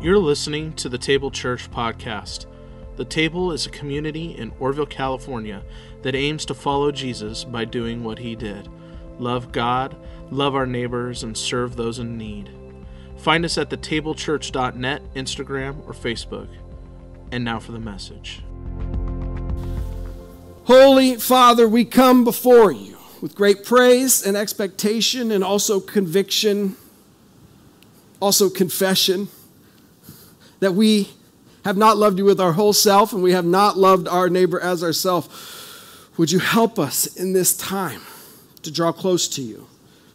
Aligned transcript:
You're 0.00 0.18
listening 0.18 0.74
to 0.74 0.88
the 0.88 0.96
Table 0.96 1.28
Church 1.28 1.68
podcast. 1.72 2.46
The 2.94 3.04
Table 3.04 3.50
is 3.50 3.66
a 3.66 3.70
community 3.70 4.30
in 4.30 4.52
Oroville, 4.60 4.86
California 4.86 5.64
that 6.02 6.14
aims 6.14 6.44
to 6.44 6.54
follow 6.54 6.92
Jesus 6.92 7.42
by 7.42 7.64
doing 7.64 8.04
what 8.04 8.20
he 8.20 8.36
did 8.36 8.68
love 9.18 9.50
God, 9.50 9.96
love 10.30 10.54
our 10.54 10.66
neighbors, 10.66 11.24
and 11.24 11.36
serve 11.36 11.74
those 11.74 11.98
in 11.98 12.16
need. 12.16 12.48
Find 13.16 13.44
us 13.44 13.58
at 13.58 13.70
thetablechurch.net, 13.70 15.14
Instagram, 15.14 15.84
or 15.88 15.92
Facebook. 15.92 16.46
And 17.32 17.44
now 17.44 17.58
for 17.58 17.72
the 17.72 17.80
message. 17.80 18.44
Holy 20.66 21.16
Father, 21.16 21.68
we 21.68 21.84
come 21.84 22.22
before 22.22 22.70
you 22.70 22.98
with 23.20 23.34
great 23.34 23.64
praise 23.64 24.24
and 24.24 24.36
expectation 24.36 25.32
and 25.32 25.42
also 25.42 25.80
conviction, 25.80 26.76
also 28.20 28.48
confession 28.48 29.26
that 30.60 30.74
we 30.74 31.10
have 31.64 31.76
not 31.76 31.96
loved 31.96 32.18
you 32.18 32.24
with 32.24 32.40
our 32.40 32.52
whole 32.52 32.72
self 32.72 33.12
and 33.12 33.22
we 33.22 33.32
have 33.32 33.44
not 33.44 33.76
loved 33.76 34.08
our 34.08 34.28
neighbor 34.28 34.60
as 34.60 34.82
ourself. 34.82 36.10
Would 36.16 36.32
you 36.32 36.38
help 36.38 36.78
us 36.78 37.06
in 37.16 37.32
this 37.32 37.56
time 37.56 38.00
to 38.62 38.70
draw 38.70 38.92
close 38.92 39.28
to 39.28 39.42
you? 39.42 39.66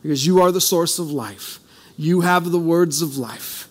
Because 0.02 0.26
you 0.26 0.42
are 0.42 0.52
the 0.52 0.62
source 0.62 1.00
of 1.00 1.12
life. 1.12 1.60
You 1.98 2.22
have 2.22 2.52
the 2.52 2.60
words 2.60 3.02
of 3.02 3.18
life. 3.18 3.70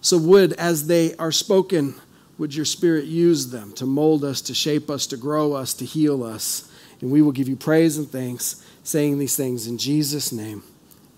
So, 0.00 0.16
would, 0.18 0.52
as 0.52 0.86
they 0.86 1.16
are 1.16 1.32
spoken, 1.32 1.96
would 2.38 2.54
your 2.54 2.64
Spirit 2.64 3.06
use 3.06 3.50
them 3.50 3.72
to 3.72 3.86
mold 3.86 4.24
us, 4.24 4.40
to 4.42 4.54
shape 4.54 4.88
us, 4.88 5.06
to 5.08 5.16
grow 5.16 5.52
us, 5.52 5.74
to 5.74 5.84
heal 5.84 6.22
us? 6.22 6.70
And 7.00 7.10
we 7.10 7.22
will 7.22 7.32
give 7.32 7.48
you 7.48 7.56
praise 7.56 7.98
and 7.98 8.08
thanks, 8.08 8.64
saying 8.84 9.18
these 9.18 9.36
things 9.36 9.66
in 9.66 9.78
Jesus' 9.78 10.32
name. 10.32 10.62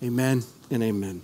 Amen 0.03 0.43
and 0.71 0.81
amen. 0.81 1.21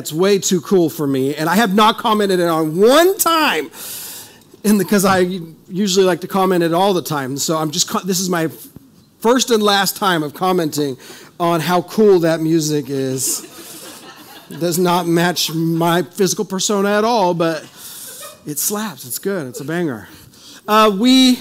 That's 0.00 0.14
way 0.14 0.38
too 0.38 0.62
cool 0.62 0.88
for 0.88 1.06
me, 1.06 1.34
and 1.34 1.46
I 1.46 1.56
have 1.56 1.74
not 1.74 1.98
commented 1.98 2.40
it 2.40 2.48
on 2.48 2.80
one 2.80 3.18
time, 3.18 3.70
because 4.62 5.04
I 5.04 5.18
usually 5.68 6.06
like 6.06 6.22
to 6.22 6.26
comment 6.26 6.64
it 6.64 6.72
all 6.72 6.94
the 6.94 7.02
time. 7.02 7.36
So 7.36 7.58
I'm 7.58 7.70
just 7.70 8.06
this 8.06 8.18
is 8.18 8.30
my 8.30 8.48
first 9.18 9.50
and 9.50 9.62
last 9.62 9.98
time 9.98 10.22
of 10.22 10.32
commenting 10.32 10.96
on 11.38 11.60
how 11.60 11.82
cool 11.82 12.20
that 12.20 12.40
music 12.40 12.88
is. 12.88 13.46
Does 14.58 14.78
not 14.78 15.06
match 15.06 15.52
my 15.52 16.00
physical 16.00 16.46
persona 16.46 16.96
at 16.96 17.04
all, 17.04 17.34
but 17.34 17.62
it 18.46 18.58
slaps. 18.58 19.06
It's 19.06 19.18
good. 19.18 19.48
It's 19.48 19.60
a 19.60 19.66
banger. 19.66 20.08
Uh, 20.66 20.96
we 20.98 21.36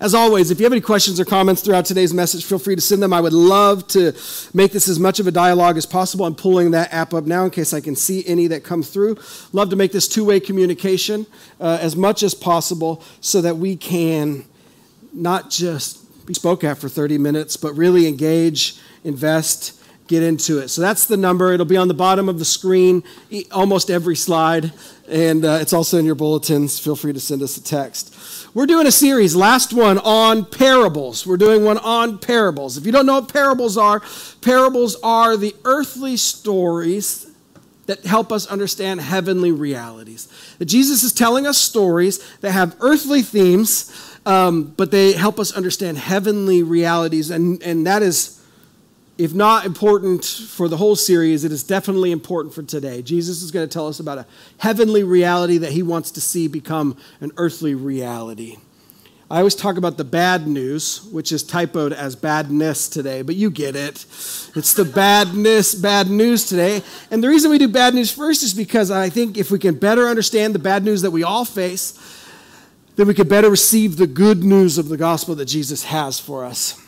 as 0.00 0.14
always, 0.14 0.50
if 0.50 0.60
you 0.60 0.64
have 0.64 0.72
any 0.72 0.80
questions 0.80 1.18
or 1.18 1.24
comments 1.24 1.60
throughout 1.60 1.84
today's 1.84 2.14
message, 2.14 2.44
feel 2.44 2.58
free 2.58 2.76
to 2.76 2.80
send 2.80 3.02
them. 3.02 3.12
I 3.12 3.20
would 3.20 3.32
love 3.32 3.88
to 3.88 4.12
make 4.54 4.70
this 4.70 4.88
as 4.88 5.00
much 5.00 5.18
of 5.18 5.26
a 5.26 5.32
dialogue 5.32 5.76
as 5.76 5.86
possible. 5.86 6.24
I'm 6.24 6.36
pulling 6.36 6.70
that 6.70 6.92
app 6.92 7.12
up 7.14 7.24
now 7.24 7.44
in 7.44 7.50
case 7.50 7.72
I 7.72 7.80
can 7.80 7.96
see 7.96 8.24
any 8.26 8.46
that 8.46 8.62
come 8.62 8.82
through. 8.82 9.18
Love 9.52 9.70
to 9.70 9.76
make 9.76 9.90
this 9.90 10.06
two 10.06 10.24
way 10.24 10.38
communication 10.38 11.26
uh, 11.60 11.78
as 11.80 11.96
much 11.96 12.22
as 12.22 12.32
possible 12.32 13.02
so 13.20 13.40
that 13.40 13.56
we 13.56 13.76
can 13.76 14.44
not 15.12 15.50
just 15.50 16.26
be 16.26 16.34
spoke 16.34 16.62
at 16.62 16.78
for 16.78 16.88
30 16.88 17.18
minutes, 17.18 17.56
but 17.56 17.72
really 17.74 18.06
engage, 18.06 18.78
invest, 19.02 19.77
get 20.08 20.22
into 20.22 20.58
it. 20.58 20.68
So 20.68 20.80
that's 20.80 21.04
the 21.04 21.16
number. 21.16 21.52
It'll 21.52 21.66
be 21.66 21.76
on 21.76 21.86
the 21.86 21.94
bottom 21.94 22.28
of 22.28 22.38
the 22.38 22.44
screen, 22.44 23.04
almost 23.52 23.90
every 23.90 24.16
slide, 24.16 24.72
and 25.08 25.44
uh, 25.44 25.58
it's 25.60 25.72
also 25.72 25.98
in 25.98 26.06
your 26.06 26.14
bulletins. 26.14 26.78
Feel 26.80 26.96
free 26.96 27.12
to 27.12 27.20
send 27.20 27.42
us 27.42 27.56
a 27.56 27.62
text. 27.62 28.14
We're 28.54 28.66
doing 28.66 28.86
a 28.86 28.92
series, 28.92 29.36
last 29.36 29.74
one 29.74 29.98
on 29.98 30.46
parables. 30.46 31.26
We're 31.26 31.36
doing 31.36 31.64
one 31.64 31.78
on 31.78 32.18
parables. 32.18 32.78
If 32.78 32.86
you 32.86 32.92
don't 32.92 33.04
know 33.04 33.20
what 33.20 33.32
parables 33.32 33.76
are, 33.76 34.02
parables 34.40 34.96
are 35.02 35.36
the 35.36 35.54
earthly 35.64 36.16
stories 36.16 37.30
that 37.86 38.04
help 38.04 38.32
us 38.32 38.46
understand 38.46 39.00
heavenly 39.00 39.52
realities. 39.52 40.28
That 40.58 40.66
Jesus 40.66 41.02
is 41.02 41.12
telling 41.12 41.46
us 41.46 41.58
stories 41.58 42.18
that 42.40 42.52
have 42.52 42.76
earthly 42.80 43.22
themes, 43.22 44.18
um, 44.24 44.74
but 44.76 44.90
they 44.90 45.12
help 45.12 45.38
us 45.38 45.52
understand 45.52 45.98
heavenly 45.98 46.62
realities, 46.62 47.30
and, 47.30 47.62
and 47.62 47.86
that 47.86 48.02
is 48.02 48.37
if 49.18 49.34
not 49.34 49.66
important 49.66 50.24
for 50.24 50.68
the 50.68 50.76
whole 50.76 50.94
series, 50.94 51.42
it 51.42 51.50
is 51.50 51.64
definitely 51.64 52.12
important 52.12 52.54
for 52.54 52.62
today. 52.62 53.02
Jesus 53.02 53.42
is 53.42 53.50
going 53.50 53.68
to 53.68 53.72
tell 53.72 53.88
us 53.88 53.98
about 53.98 54.18
a 54.18 54.26
heavenly 54.58 55.02
reality 55.02 55.58
that 55.58 55.72
he 55.72 55.82
wants 55.82 56.12
to 56.12 56.20
see 56.20 56.46
become 56.46 56.96
an 57.20 57.32
earthly 57.36 57.74
reality. 57.74 58.56
I 59.30 59.38
always 59.38 59.56
talk 59.56 59.76
about 59.76 59.98
the 59.98 60.04
bad 60.04 60.46
news, 60.46 61.02
which 61.10 61.32
is 61.32 61.44
typoed 61.44 61.92
as 61.92 62.16
badness 62.16 62.88
today, 62.88 63.20
but 63.20 63.34
you 63.34 63.50
get 63.50 63.76
it. 63.76 64.06
It's 64.54 64.72
the 64.72 64.86
badness, 64.86 65.74
bad 65.74 66.08
news 66.08 66.48
today. 66.48 66.82
And 67.10 67.22
the 67.22 67.28
reason 67.28 67.50
we 67.50 67.58
do 67.58 67.68
bad 67.68 67.94
news 67.94 68.10
first 68.10 68.42
is 68.42 68.54
because 68.54 68.90
I 68.90 69.10
think 69.10 69.36
if 69.36 69.50
we 69.50 69.58
can 69.58 69.74
better 69.74 70.06
understand 70.06 70.54
the 70.54 70.60
bad 70.60 70.82
news 70.84 71.02
that 71.02 71.10
we 71.10 71.24
all 71.24 71.44
face, 71.44 71.92
then 72.96 73.06
we 73.06 73.14
can 73.14 73.28
better 73.28 73.50
receive 73.50 73.96
the 73.96 74.06
good 74.06 74.44
news 74.44 74.78
of 74.78 74.88
the 74.88 74.96
gospel 74.96 75.34
that 75.34 75.46
Jesus 75.46 75.84
has 75.84 76.18
for 76.18 76.44
us. 76.44 76.82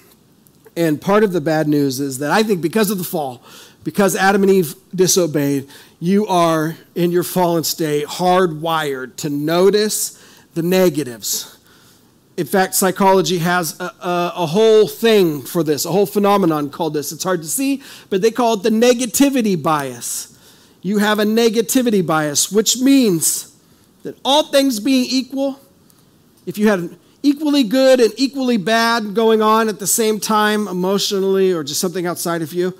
And 0.80 0.98
part 0.98 1.24
of 1.24 1.32
the 1.32 1.42
bad 1.42 1.68
news 1.68 2.00
is 2.00 2.20
that 2.20 2.30
I 2.30 2.42
think 2.42 2.62
because 2.62 2.90
of 2.90 2.96
the 2.96 3.04
fall, 3.04 3.42
because 3.84 4.16
Adam 4.16 4.42
and 4.42 4.50
Eve 4.50 4.74
disobeyed, 4.94 5.68
you 6.00 6.26
are 6.26 6.74
in 6.94 7.10
your 7.10 7.22
fallen 7.22 7.64
state 7.64 8.06
hardwired 8.06 9.16
to 9.16 9.28
notice 9.28 10.18
the 10.54 10.62
negatives. 10.62 11.58
In 12.38 12.46
fact, 12.46 12.74
psychology 12.74 13.36
has 13.36 13.78
a, 13.78 13.84
a, 13.84 14.32
a, 14.36 14.46
whole 14.46 14.88
thing 14.88 15.42
for 15.42 15.62
this, 15.62 15.84
a 15.84 15.92
whole 15.92 16.06
phenomenon 16.06 16.70
called 16.70 16.94
this. 16.94 17.12
It's 17.12 17.24
hard 17.24 17.42
to 17.42 17.48
see, 17.48 17.82
but 18.08 18.22
they 18.22 18.30
call 18.30 18.54
it 18.54 18.62
the 18.62 18.70
negativity 18.70 19.62
bias. 19.62 20.34
You 20.80 20.96
have 20.96 21.18
a 21.18 21.24
negativity 21.24 22.04
bias, 22.06 22.50
which 22.50 22.78
means 22.78 23.54
that 24.02 24.18
all 24.24 24.44
things 24.44 24.80
being 24.80 25.04
equal, 25.10 25.60
if 26.46 26.56
you 26.56 26.68
had 26.68 26.96
equally 27.22 27.64
good 27.64 28.00
and 28.00 28.12
equally 28.16 28.56
bad 28.56 29.14
going 29.14 29.42
on 29.42 29.68
at 29.68 29.78
the 29.78 29.86
same 29.86 30.18
time, 30.20 30.66
emotionally 30.68 31.52
or 31.52 31.62
just 31.62 31.80
something 31.80 32.06
outside 32.06 32.42
of 32.42 32.52
you, 32.52 32.76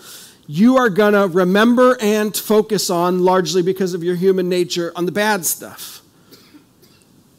you 0.47 0.77
are 0.77 0.91
going 0.91 1.12
to 1.12 1.28
remember 1.28 1.97
and 2.01 2.37
focus 2.37 2.91
on, 2.91 3.21
largely 3.21 3.62
because 3.62 3.95
of 3.95 4.03
your 4.03 4.17
human 4.17 4.49
nature, 4.49 4.93
on 4.97 5.06
the 5.06 5.12
bad 5.12 5.45
stuff. 5.47 6.03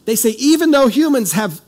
They 0.04 0.16
say 0.16 0.30
even 0.30 0.70
though 0.70 0.88
humans 0.88 1.32
have 1.32 1.60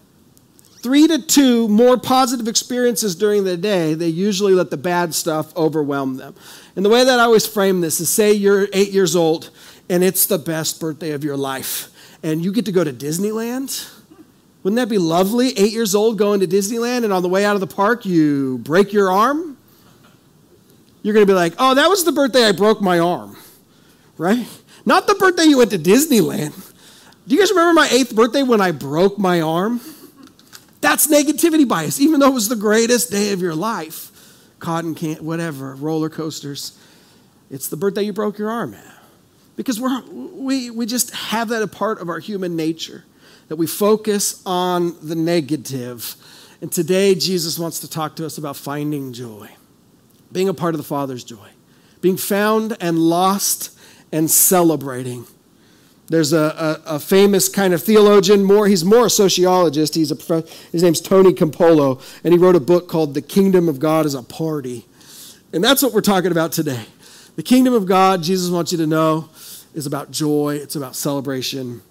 three 0.79 1.07
to 1.07 1.19
two 1.19 1.69
more 1.69 1.97
positive 1.99 2.49
experiences 2.49 3.15
during 3.15 3.45
the 3.45 3.57
day, 3.57 3.95
they 3.95 4.09
usually 4.09 4.55
let 4.55 4.71
the 4.71 4.77
bad 4.77 5.15
stuff 5.15 5.57
overwhelm 5.57 6.17
them. 6.17 6.35
And 6.77 6.85
the 6.85 6.91
way 6.91 7.05
that 7.05 7.19
I 7.19 7.23
always 7.23 7.47
frame 7.47 7.81
this 7.81 8.01
is 8.01 8.09
say 8.09 8.33
you're 8.33 8.69
eight 8.73 8.91
years 8.91 9.15
old 9.15 9.51
and 9.89 10.03
it's 10.03 10.27
the 10.27 10.39
best 10.39 10.81
birthday 10.81 11.13
of 11.13 11.25
your 11.25 11.37
life, 11.37 11.91
and 12.23 12.43
you 12.43 12.53
get 12.53 12.65
to 12.65 12.73
go 12.73 12.85
to 12.85 12.93
Disneyland 12.93 13.94
wouldn't 14.65 14.79
that 14.79 14.89
be 14.89 14.99
lovely? 14.99 15.57
Eight 15.59 15.73
years 15.73 15.95
old 15.95 16.17
going 16.19 16.41
to 16.41 16.47
Disneyland, 16.47 17.05
and 17.05 17.13
on 17.13 17.23
the 17.23 17.29
way 17.29 17.45
out 17.45 17.55
of 17.55 17.61
the 17.61 17.67
park, 17.67 18.07
you 18.07 18.59
break 18.59 18.95
your 18.95 19.13
arm? 19.13 19.59
You're 21.03 21.13
going 21.13 21.27
to 21.27 21.31
be 21.31 21.37
like, 21.37 21.53
oh, 21.59 21.75
that 21.75 21.89
was 21.89 22.05
the 22.05 22.13
birthday 22.13 22.45
I 22.45 22.53
broke 22.53 22.81
my 22.81 22.99
arm, 22.99 23.37
right? 24.17 24.47
Not 24.87 25.07
the 25.07 25.17
birthday 25.17 25.45
you 25.45 25.59
went 25.59 25.71
to 25.73 25.79
Disneyland. 25.79 26.55
Do 27.29 27.35
you 27.35 27.41
guys 27.41 27.51
remember 27.51 27.75
my 27.75 27.89
eighth 27.93 28.17
birthday 28.17 28.43
when 28.43 28.63
I 28.63 28.71
broke 28.71 29.19
my 29.19 29.43
arm? 29.43 29.83
That's 30.81 31.09
negativity 31.09 31.69
bias, 31.69 32.01
even 32.01 32.21
though 32.21 32.29
it 32.29 32.35
was 32.35 32.49
the 32.49 32.57
greatest 32.57 33.11
day 33.11 33.33
of 33.33 33.43
your 33.43 33.55
life. 33.55 34.13
Cotton 34.61 34.95
can't, 34.95 35.21
whatever, 35.21 35.75
roller 35.75 36.09
coasters. 36.09 36.79
It's 37.51 37.69
the 37.69 37.77
birthday 37.77 38.03
you 38.03 38.15
broke 38.15 38.39
your 38.39 38.51
arm 38.51 38.73
at. 38.73 38.95
Because 39.57 39.79
we're, 39.79 40.03
we, 40.11 40.71
we 40.71 40.87
just 40.87 41.11
have 41.15 41.49
that 41.49 41.63
a 41.63 41.67
part 41.67 42.01
of 42.01 42.09
our 42.09 42.19
human 42.19 42.57
nature 42.57 43.05
that 43.49 43.57
we 43.57 43.67
focus 43.67 44.43
on 44.47 44.97
the 45.03 45.15
negative. 45.15 46.17
And 46.61 46.73
today, 46.73 47.15
Jesus 47.15 47.59
wants 47.59 47.81
to 47.81 47.91
talk 47.91 48.17
to 48.17 48.27
us 48.27 48.39
about 48.39 48.57
finding 48.57 49.13
joy, 49.13 49.51
being 50.33 50.49
a 50.49 50.55
part 50.55 50.75
of 50.75 50.79
the 50.79 50.85
Father's 50.85 51.25
joy, 51.25 51.49
being 52.01 52.17
found 52.17 52.77
and 52.81 52.99
lost 52.99 53.79
and 54.13 54.31
celebrating. 54.31 55.27
There's 56.07 56.33
a, 56.33 56.83
a, 56.87 56.95
a 56.97 57.01
famous 57.01 57.49
kind 57.49 57.73
of 57.73 57.83
theologian, 57.83 58.45
more 58.45 58.69
he's 58.69 58.85
more 58.85 59.07
a 59.07 59.11
sociologist. 59.11 59.95
He's 59.95 60.13
a 60.13 60.45
his 60.71 60.83
name's 60.83 61.01
Tony 61.01 61.33
Campolo, 61.33 62.03
and 62.23 62.33
he 62.33 62.39
wrote 62.39 62.57
a 62.57 62.61
book 62.61 62.89
called 62.89 63.15
"The 63.15 63.23
Kingdom 63.23 63.69
of 63.69 63.79
God 63.79 64.05
is 64.05 64.15
a 64.15 64.23
Party," 64.23 64.87
and 65.53 65.65
that's 65.65 65.83
what 65.83 65.95
we're 65.95 66.03
talking 66.03 66.31
about 66.31 66.53
today. 66.53 66.85
The 67.37 67.43
kingdom 67.43 67.75
of 67.75 67.87
God, 67.87 68.23
Jesus 68.23 68.51
wants 68.51 68.71
you 68.71 68.79
to 68.79 68.87
know, 68.87 69.29
is 69.75 69.87
about 69.87 70.13
joy, 70.13 70.59
it's 70.63 70.77
about 70.77 70.95
celebration, 70.95 71.83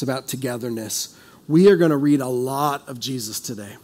it's 0.00 0.08
about 0.08 0.26
togetherness. 0.26 1.14
We 1.46 1.68
are 1.68 1.76
going 1.76 1.90
to 1.90 1.98
read 1.98 2.22
a 2.22 2.26
lot 2.26 2.88
of 2.88 2.98
Jesus 2.98 3.38
today. 3.38 3.76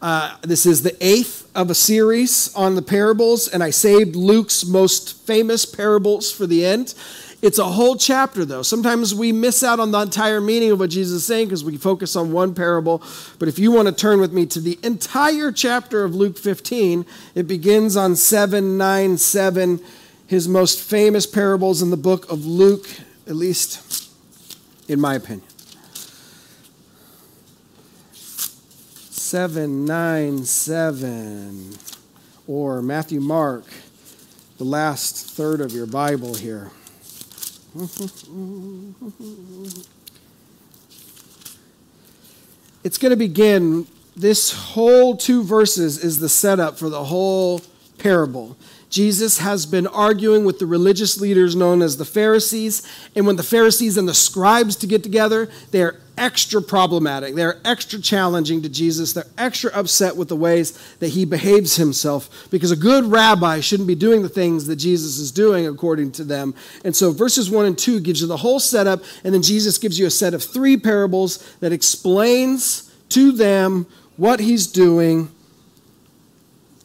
Uh, 0.00 0.36
this 0.42 0.66
is 0.66 0.84
the 0.84 0.96
eighth 1.04 1.50
of 1.52 1.68
a 1.68 1.74
series 1.74 2.54
on 2.54 2.76
the 2.76 2.82
parables, 2.82 3.48
and 3.48 3.60
I 3.60 3.70
saved 3.70 4.14
Luke's 4.14 4.64
most 4.64 5.26
famous 5.26 5.66
parables 5.66 6.30
for 6.30 6.46
the 6.46 6.64
end. 6.64 6.94
It's 7.42 7.58
a 7.58 7.64
whole 7.64 7.96
chapter, 7.96 8.44
though. 8.44 8.62
Sometimes 8.62 9.16
we 9.16 9.32
miss 9.32 9.64
out 9.64 9.80
on 9.80 9.90
the 9.90 9.98
entire 9.98 10.40
meaning 10.40 10.70
of 10.70 10.78
what 10.78 10.90
Jesus 10.90 11.22
is 11.22 11.26
saying 11.26 11.48
because 11.48 11.64
we 11.64 11.76
focus 11.76 12.14
on 12.14 12.30
one 12.30 12.54
parable. 12.54 13.02
But 13.40 13.48
if 13.48 13.58
you 13.58 13.72
want 13.72 13.88
to 13.88 13.92
turn 13.92 14.20
with 14.20 14.32
me 14.32 14.46
to 14.46 14.60
the 14.60 14.78
entire 14.84 15.50
chapter 15.50 16.04
of 16.04 16.14
Luke 16.14 16.38
15, 16.38 17.04
it 17.34 17.48
begins 17.48 17.96
on 17.96 18.14
797, 18.14 19.80
his 20.28 20.46
most 20.46 20.80
famous 20.80 21.26
parables 21.26 21.82
in 21.82 21.90
the 21.90 21.96
book 21.96 22.30
of 22.30 22.46
Luke, 22.46 22.86
at 23.26 23.34
least 23.34 24.07
in 24.88 25.00
my 25.00 25.14
opinion. 25.14 25.46
797, 29.28 31.76
or 32.46 32.80
Matthew 32.80 33.20
Mark, 33.20 33.66
the 34.56 34.64
last 34.64 35.28
third 35.30 35.60
of 35.60 35.72
your 35.72 35.84
Bible 35.84 36.34
here. 36.34 36.70
it's 42.82 42.96
going 42.96 43.10
to 43.10 43.16
begin. 43.16 43.86
This 44.16 44.52
whole 44.52 45.14
two 45.14 45.44
verses 45.44 46.02
is 46.02 46.20
the 46.20 46.30
setup 46.30 46.78
for 46.78 46.88
the 46.88 47.04
whole 47.04 47.60
parable. 47.98 48.56
Jesus 48.90 49.38
has 49.38 49.66
been 49.66 49.86
arguing 49.86 50.44
with 50.44 50.58
the 50.58 50.66
religious 50.66 51.20
leaders 51.20 51.54
known 51.54 51.82
as 51.82 51.96
the 51.96 52.04
Pharisees. 52.04 52.82
And 53.14 53.26
when 53.26 53.36
the 53.36 53.42
Pharisees 53.42 53.96
and 53.96 54.08
the 54.08 54.14
scribes 54.14 54.76
to 54.76 54.86
get 54.86 55.02
together, 55.02 55.50
they're 55.70 56.00
extra 56.16 56.60
problematic. 56.60 57.34
They're 57.34 57.58
extra 57.64 58.00
challenging 58.00 58.62
to 58.62 58.68
Jesus. 58.68 59.12
They're 59.12 59.26
extra 59.36 59.70
upset 59.72 60.16
with 60.16 60.28
the 60.28 60.36
ways 60.36 60.72
that 61.00 61.08
he 61.08 61.24
behaves 61.24 61.76
himself 61.76 62.48
because 62.50 62.70
a 62.70 62.76
good 62.76 63.04
rabbi 63.04 63.60
shouldn't 63.60 63.86
be 63.86 63.94
doing 63.94 64.22
the 64.22 64.28
things 64.28 64.66
that 64.66 64.76
Jesus 64.76 65.18
is 65.18 65.30
doing 65.30 65.66
according 65.66 66.12
to 66.12 66.24
them. 66.24 66.54
And 66.84 66.96
so 66.96 67.12
verses 67.12 67.50
1 67.50 67.66
and 67.66 67.78
2 67.78 68.00
gives 68.00 68.20
you 68.20 68.26
the 68.26 68.38
whole 68.38 68.58
setup 68.58 69.02
and 69.22 69.32
then 69.34 69.42
Jesus 69.42 69.78
gives 69.78 69.98
you 69.98 70.06
a 70.06 70.10
set 70.10 70.34
of 70.34 70.42
three 70.42 70.76
parables 70.76 71.38
that 71.60 71.72
explains 71.72 72.92
to 73.10 73.32
them 73.32 73.86
what 74.16 74.40
he's 74.40 74.66
doing 74.66 75.30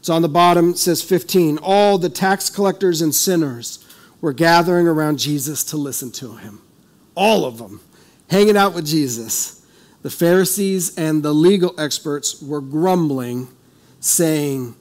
it's 0.04 0.10
on 0.10 0.22
the 0.22 0.28
bottom, 0.28 0.72
it 0.72 0.78
says 0.78 1.02
15. 1.02 1.60
All 1.60 1.98
the 1.98 2.10
tax 2.10 2.50
collectors 2.50 3.02
and 3.02 3.16
sinners 3.16 3.88
were 4.20 4.34
gathering 4.34 4.86
around 4.86 5.18
Jesus 5.18 5.64
to 5.64 5.78
listen 5.78 6.12
to 6.12 6.36
him. 6.36 6.62
All 7.16 7.46
of 7.46 7.58
them 7.58 7.80
hanging 8.30 8.58
out 8.58 8.74
with 8.74 8.86
Jesus. 8.86 9.66
The 10.02 10.10
Pharisees 10.10 10.98
and 10.98 11.24
the 11.24 11.32
legal 11.32 11.74
experts 11.80 12.42
were 12.42 12.60
grumbling, 12.60 13.48
saying, 14.02 14.76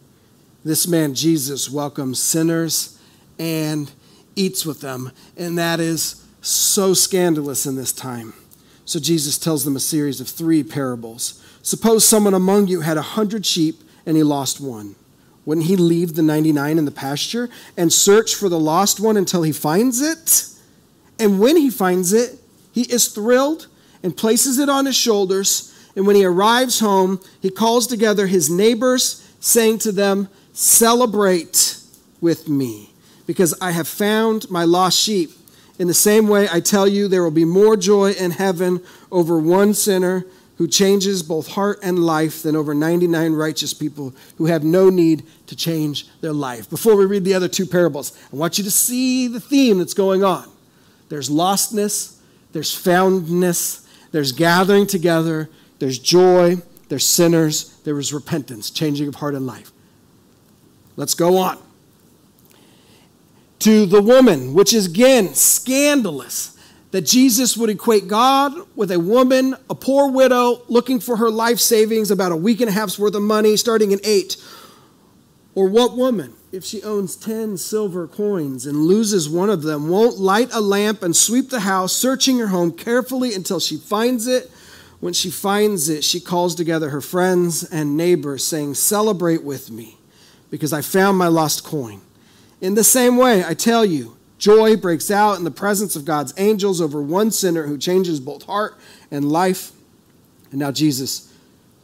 This 0.65 0.89
man 0.89 1.15
Jesus 1.15 1.71
welcomes 1.71 2.21
sinners 2.21 2.99
and 3.39 3.93
eats 4.35 4.67
with 4.67 4.81
them. 4.81 5.13
And 5.37 5.57
that 5.57 5.79
is 5.79 6.27
so 6.41 6.95
scandalous 6.95 7.65
in 7.65 7.77
this 7.77 7.93
time. 7.93 8.35
So 8.85 8.99
Jesus 8.99 9.39
tells 9.39 9.65
them 9.65 9.77
a 9.77 9.81
series 9.81 10.21
of 10.21 10.27
three 10.27 10.65
parables. 10.65 11.41
Suppose 11.63 12.05
someone 12.05 12.35
among 12.35 12.67
you 12.67 12.81
had 12.81 12.97
a 12.97 13.03
hundred 13.03 13.47
sheep 13.47 13.85
and 14.05 14.17
he 14.17 14.25
lost 14.25 14.61
one. 14.61 14.97
Wouldn't 15.45 15.67
he 15.67 15.77
leave 15.77 16.15
the 16.15 16.23
99 16.23 16.79
in 16.79 16.85
the 16.85 16.91
pasture 16.91 17.49
and 17.77 17.93
search 17.93 18.35
for 18.35 18.49
the 18.49 18.61
lost 18.61 19.01
one 19.01 19.17
until 19.17 19.43
he 19.43 19.53
finds 19.53 20.01
it? 20.01 20.47
And 21.19 21.41
when 21.41 21.57
he 21.57 21.71
finds 21.71 22.13
it, 22.13 22.39
he 22.73 22.83
is 22.83 23.09
thrilled 23.09 23.67
and 24.03 24.17
places 24.17 24.59
it 24.59 24.69
on 24.69 24.87
his 24.87 24.97
shoulders. 24.97 25.69
And 25.97 26.07
when 26.07 26.17
he 26.17 26.25
arrives 26.25 26.81
home, 26.81 27.21
he 27.41 27.51
calls 27.51 27.87
together 27.87 28.27
his 28.27 28.49
neighbors, 28.49 29.29
saying 29.41 29.79
to 29.81 29.93
them, 29.93 30.29
Celebrate 30.53 31.77
with 32.21 32.49
me, 32.49 32.91
because 33.27 33.55
I 33.61 33.73
have 33.73 33.89
found 33.89 34.51
my 34.51 34.65
lost 34.65 34.99
sheep. 34.99 35.31
In 35.79 35.89
the 35.89 35.95
same 35.95 36.29
way, 36.29 36.47
I 36.51 36.61
tell 36.61 36.87
you, 36.87 37.09
there 37.09 37.23
will 37.23 37.31
be 37.31 37.45
more 37.45 37.77
joy 37.77 38.13
in 38.13 38.33
heaven 38.33 38.83
over 39.11 39.39
one 39.39 39.75
sinner 39.75 40.25
who 40.63 40.69
changes 40.69 41.25
both 41.25 41.49
heart 41.49 41.81
and 41.83 41.99
life 41.99 42.45
than 42.45 42.55
over 42.55 42.73
99 42.73 43.33
righteous 43.33 43.75
people 43.75 44.15
who 44.39 44.47
have 44.47 44.63
no 44.63 44.91
need 44.91 45.25
to 45.49 45.57
change 45.57 46.07
their 46.21 46.33
life. 46.33 46.71
Before 46.71 46.95
we 46.95 47.05
read 47.05 47.25
the 47.25 47.35
other 47.35 47.49
two 47.49 47.67
parables, 47.67 48.17
I 48.33 48.37
want 48.37 48.59
you 48.59 48.63
to 48.63 48.71
see 48.71 49.27
the 49.27 49.41
theme 49.41 49.79
that's 49.79 49.93
going 49.93 50.23
on. 50.23 50.49
There's 51.09 51.29
lostness, 51.29 52.17
there's 52.53 52.73
foundness, 52.73 53.85
there's 54.13 54.31
gathering 54.31 54.87
together, 54.87 55.51
there's 55.81 55.99
joy, 55.99 56.59
there's 56.89 57.05
sinners, 57.05 57.77
there 57.79 57.99
is 57.99 58.13
repentance, 58.13 58.71
changing 58.71 59.09
of 59.09 59.17
heart 59.17 59.35
and 59.35 59.45
life. 59.45 59.73
Let's 60.95 61.15
go 61.15 61.39
on. 61.39 61.59
To 63.59 63.85
the 63.85 64.01
woman, 64.01 64.55
which 64.55 64.73
is 64.73 64.87
again 64.87 65.35
scandalous 65.35 66.52
that 66.93 67.03
Jesus 67.03 67.57
would 67.57 67.71
equate 67.71 68.07
God 68.07 68.53
with 68.77 68.91
a 68.91 69.01
woman, 69.01 69.57
a 69.69 69.75
poor 69.75 70.11
widow, 70.11 70.63
looking 70.69 71.01
for 71.01 71.17
her 71.17 71.31
life 71.31 71.59
savings, 71.59 72.11
about 72.11 72.33
a 72.33 72.37
week 72.37 72.61
and 72.61 72.69
a 72.69 72.73
half's 72.73 72.99
worth 72.99 73.15
of 73.15 73.23
money, 73.23 73.57
starting 73.57 73.93
in 73.93 74.01
eight. 74.05 74.37
Or 75.55 75.69
what 75.69 75.97
woman, 75.97 76.35
if 76.53 76.65
she 76.65 76.83
owns 76.83 77.17
10 77.17 77.57
silver 77.57 78.07
coins 78.07 78.67
and 78.67 78.77
loses 78.77 79.27
one 79.27 79.49
of 79.49 79.63
them, 79.63 79.89
won't 79.89 80.19
light 80.19 80.51
a 80.53 80.61
lamp 80.61 81.03
and 81.03 81.17
sweep 81.17 81.49
the 81.49 81.61
house, 81.61 81.95
searching 81.95 82.39
her 82.39 82.49
home 82.49 82.73
carefully 82.73 83.35
until 83.35 83.59
she 83.59 83.79
finds 83.79 84.27
it? 84.27 84.51
When 85.01 85.15
she 85.15 85.31
finds 85.31 85.89
it, 85.89 86.05
she 86.05 86.21
calls 86.21 86.55
together 86.55 86.91
her 86.91 87.01
friends 87.01 87.65
and 87.65 87.97
neighbors, 87.97 88.45
saying, 88.45 88.75
Celebrate 88.75 89.43
with 89.43 89.71
me, 89.71 89.97
because 90.51 90.75
I 90.75 90.83
found 90.83 91.17
my 91.17 91.29
lost 91.29 91.65
coin. 91.65 92.03
In 92.61 92.75
the 92.75 92.85
same 92.85 93.17
way, 93.17 93.43
I 93.45 93.55
tell 93.55 93.85
you, 93.85 94.17
Joy 94.43 94.77
breaks 94.77 95.09
out 95.09 95.39
in 95.39 95.45
the 95.45 95.53
presence 95.53 95.95
of 95.95 96.05
God's 96.05 96.35
angels 96.37 96.81
over 96.81 97.01
one 97.01 97.31
sinner 97.31 97.69
who 97.69 97.79
changes 97.79 98.19
both 98.19 98.43
heart 98.43 98.77
and 99.09 99.31
life. 99.31 99.71
And 100.51 100.59
now, 100.59 100.73
Jesus, 100.73 101.33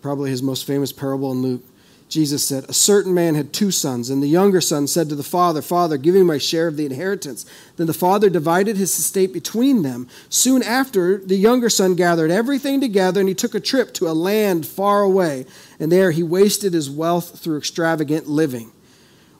probably 0.02 0.30
his 0.30 0.42
most 0.42 0.66
famous 0.66 0.90
parable 0.90 1.30
in 1.30 1.40
Luke, 1.40 1.62
Jesus 2.08 2.44
said, 2.44 2.64
A 2.64 2.72
certain 2.72 3.14
man 3.14 3.36
had 3.36 3.52
two 3.52 3.70
sons, 3.70 4.10
and 4.10 4.20
the 4.20 4.26
younger 4.26 4.60
son 4.60 4.88
said 4.88 5.08
to 5.08 5.14
the 5.14 5.22
father, 5.22 5.62
Father, 5.62 5.96
give 5.96 6.16
me 6.16 6.24
my 6.24 6.38
share 6.38 6.66
of 6.66 6.76
the 6.76 6.84
inheritance. 6.84 7.46
Then 7.76 7.86
the 7.86 7.94
father 7.94 8.28
divided 8.28 8.76
his 8.76 8.98
estate 8.98 9.32
between 9.32 9.82
them. 9.82 10.08
Soon 10.28 10.64
after, 10.64 11.18
the 11.18 11.36
younger 11.36 11.70
son 11.70 11.94
gathered 11.94 12.32
everything 12.32 12.80
together, 12.80 13.20
and 13.20 13.28
he 13.28 13.36
took 13.36 13.54
a 13.54 13.60
trip 13.60 13.94
to 13.94 14.08
a 14.08 14.18
land 14.18 14.66
far 14.66 15.02
away, 15.02 15.46
and 15.78 15.92
there 15.92 16.10
he 16.10 16.24
wasted 16.24 16.72
his 16.72 16.90
wealth 16.90 17.38
through 17.38 17.58
extravagant 17.58 18.26
living. 18.26 18.72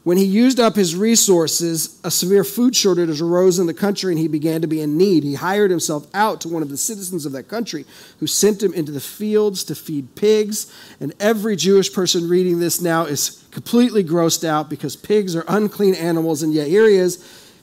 When 0.09 0.17
he 0.17 0.25
used 0.25 0.59
up 0.59 0.75
his 0.75 0.97
resources, 0.97 2.01
a 2.03 2.11
severe 2.11 2.43
food 2.43 2.75
shortage 2.75 3.21
arose 3.21 3.59
in 3.59 3.67
the 3.67 3.75
country 3.75 4.11
and 4.11 4.19
he 4.19 4.27
began 4.27 4.63
to 4.63 4.67
be 4.67 4.81
in 4.81 4.97
need. 4.97 5.23
He 5.23 5.35
hired 5.35 5.71
himself 5.71 6.07
out 6.15 6.41
to 6.41 6.49
one 6.49 6.63
of 6.63 6.71
the 6.71 6.79
citizens 6.79 7.27
of 7.27 7.33
that 7.33 7.49
country 7.49 7.85
who 8.19 8.27
sent 8.27 8.63
him 8.63 8.73
into 8.73 8.91
the 8.91 9.03
fields 9.03 9.63
to 9.65 9.75
feed 9.75 10.15
pigs. 10.15 10.73
And 10.99 11.13
every 11.21 11.57
Jewish 11.57 11.93
person 11.93 12.27
reading 12.27 12.59
this 12.59 12.81
now 12.81 13.05
is 13.05 13.45
completely 13.51 14.03
grossed 14.03 14.45
out 14.45 14.71
because 14.71 14.97
pigs 14.97 15.37
are 15.37 15.45
unclean 15.47 15.95
animals, 15.95 16.43
and 16.43 16.55
yet 16.55 16.69
here 16.69 16.89
he 16.89 16.95
is 16.95 17.23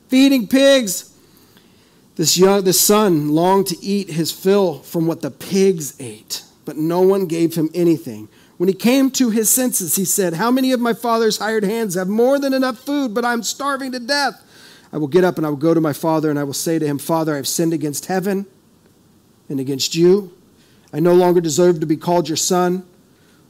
feeding 0.09 0.45
pigs. 0.45 1.17
This, 2.15 2.37
young, 2.37 2.63
this 2.63 2.79
son 2.79 3.29
longed 3.29 3.65
to 3.69 3.83
eat 3.83 4.11
his 4.11 4.31
fill 4.31 4.83
from 4.83 5.07
what 5.07 5.23
the 5.23 5.31
pigs 5.31 5.99
ate, 5.99 6.43
but 6.63 6.77
no 6.77 7.01
one 7.01 7.25
gave 7.25 7.55
him 7.55 7.71
anything. 7.73 8.29
When 8.57 8.69
he 8.69 8.75
came 8.75 9.11
to 9.11 9.29
his 9.29 9.49
senses, 9.49 9.95
he 9.95 10.05
said, 10.05 10.35
How 10.35 10.49
many 10.49 10.71
of 10.71 10.79
my 10.79 10.93
father's 10.93 11.37
hired 11.37 11.63
hands 11.63 11.95
have 11.95 12.07
more 12.07 12.39
than 12.39 12.53
enough 12.53 12.79
food, 12.79 13.13
but 13.13 13.25
I'm 13.25 13.43
starving 13.43 13.91
to 13.91 13.99
death? 13.99 14.41
I 14.93 14.97
will 14.97 15.07
get 15.07 15.25
up 15.25 15.37
and 15.37 15.45
I 15.45 15.49
will 15.49 15.57
go 15.57 15.73
to 15.73 15.81
my 15.81 15.91
father, 15.91 16.29
and 16.29 16.39
I 16.39 16.43
will 16.43 16.53
say 16.53 16.79
to 16.79 16.85
him, 16.85 16.97
Father, 16.97 17.33
I 17.33 17.37
have 17.37 17.47
sinned 17.47 17.73
against 17.73 18.05
heaven 18.05 18.45
and 19.49 19.59
against 19.59 19.93
you. 19.93 20.31
I 20.93 21.01
no 21.01 21.13
longer 21.13 21.41
deserve 21.41 21.81
to 21.81 21.85
be 21.85 21.97
called 21.97 22.29
your 22.29 22.37
son. 22.37 22.85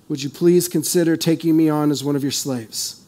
Would 0.10 0.24
you 0.24 0.30
please 0.30 0.68
consider 0.68 1.16
taking 1.16 1.56
me 1.56 1.70
on 1.70 1.92
as 1.92 2.04
one 2.04 2.16
of 2.16 2.24
your 2.24 2.32
slaves? 2.32 3.05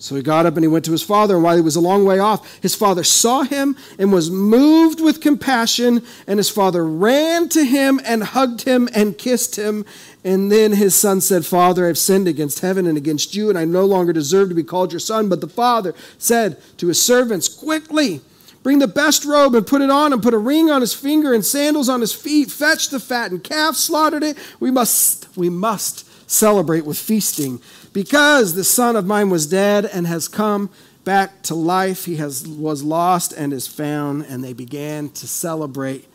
So 0.00 0.16
he 0.16 0.22
got 0.22 0.46
up 0.46 0.56
and 0.56 0.64
he 0.64 0.68
went 0.68 0.86
to 0.86 0.92
his 0.92 1.02
father. 1.02 1.34
And 1.34 1.44
while 1.44 1.56
he 1.56 1.62
was 1.62 1.76
a 1.76 1.80
long 1.80 2.06
way 2.06 2.18
off, 2.18 2.58
his 2.62 2.74
father 2.74 3.04
saw 3.04 3.42
him 3.42 3.76
and 3.98 4.10
was 4.10 4.30
moved 4.30 4.98
with 4.98 5.20
compassion. 5.20 6.02
And 6.26 6.38
his 6.38 6.48
father 6.48 6.86
ran 6.86 7.50
to 7.50 7.62
him 7.62 8.00
and 8.06 8.24
hugged 8.24 8.62
him 8.62 8.88
and 8.94 9.18
kissed 9.18 9.56
him. 9.56 9.84
And 10.24 10.50
then 10.50 10.72
his 10.72 10.94
son 10.94 11.20
said, 11.20 11.44
Father, 11.44 11.86
I've 11.86 11.98
sinned 11.98 12.28
against 12.28 12.60
heaven 12.60 12.86
and 12.86 12.96
against 12.96 13.34
you, 13.34 13.50
and 13.50 13.58
I 13.58 13.66
no 13.66 13.84
longer 13.84 14.14
deserve 14.14 14.48
to 14.48 14.54
be 14.54 14.62
called 14.62 14.90
your 14.90 15.00
son. 15.00 15.28
But 15.28 15.42
the 15.42 15.48
father 15.48 15.94
said 16.16 16.56
to 16.78 16.88
his 16.88 17.00
servants, 17.00 17.46
Quickly, 17.46 18.22
bring 18.62 18.78
the 18.78 18.88
best 18.88 19.26
robe 19.26 19.54
and 19.54 19.66
put 19.66 19.82
it 19.82 19.90
on, 19.90 20.14
and 20.14 20.22
put 20.22 20.32
a 20.32 20.38
ring 20.38 20.70
on 20.70 20.80
his 20.80 20.94
finger 20.94 21.34
and 21.34 21.44
sandals 21.44 21.90
on 21.90 22.00
his 22.00 22.14
feet. 22.14 22.50
Fetch 22.50 22.88
the 22.88 23.00
fattened 23.00 23.44
calf, 23.44 23.76
slaughtered 23.76 24.22
it. 24.22 24.38
We 24.60 24.70
must, 24.70 25.28
we 25.36 25.50
must 25.50 26.09
celebrate 26.30 26.86
with 26.86 26.98
feasting 26.98 27.60
because 27.92 28.54
the 28.54 28.64
son 28.64 28.94
of 28.94 29.04
mine 29.04 29.30
was 29.30 29.46
dead 29.46 29.84
and 29.84 30.06
has 30.06 30.28
come 30.28 30.70
back 31.04 31.42
to 31.42 31.54
life. 31.54 32.04
He 32.04 32.16
has, 32.16 32.46
was 32.46 32.82
lost 32.82 33.32
and 33.32 33.52
is 33.52 33.66
found, 33.66 34.24
and 34.26 34.44
they 34.44 34.52
began 34.52 35.08
to 35.10 35.26
celebrate. 35.26 36.06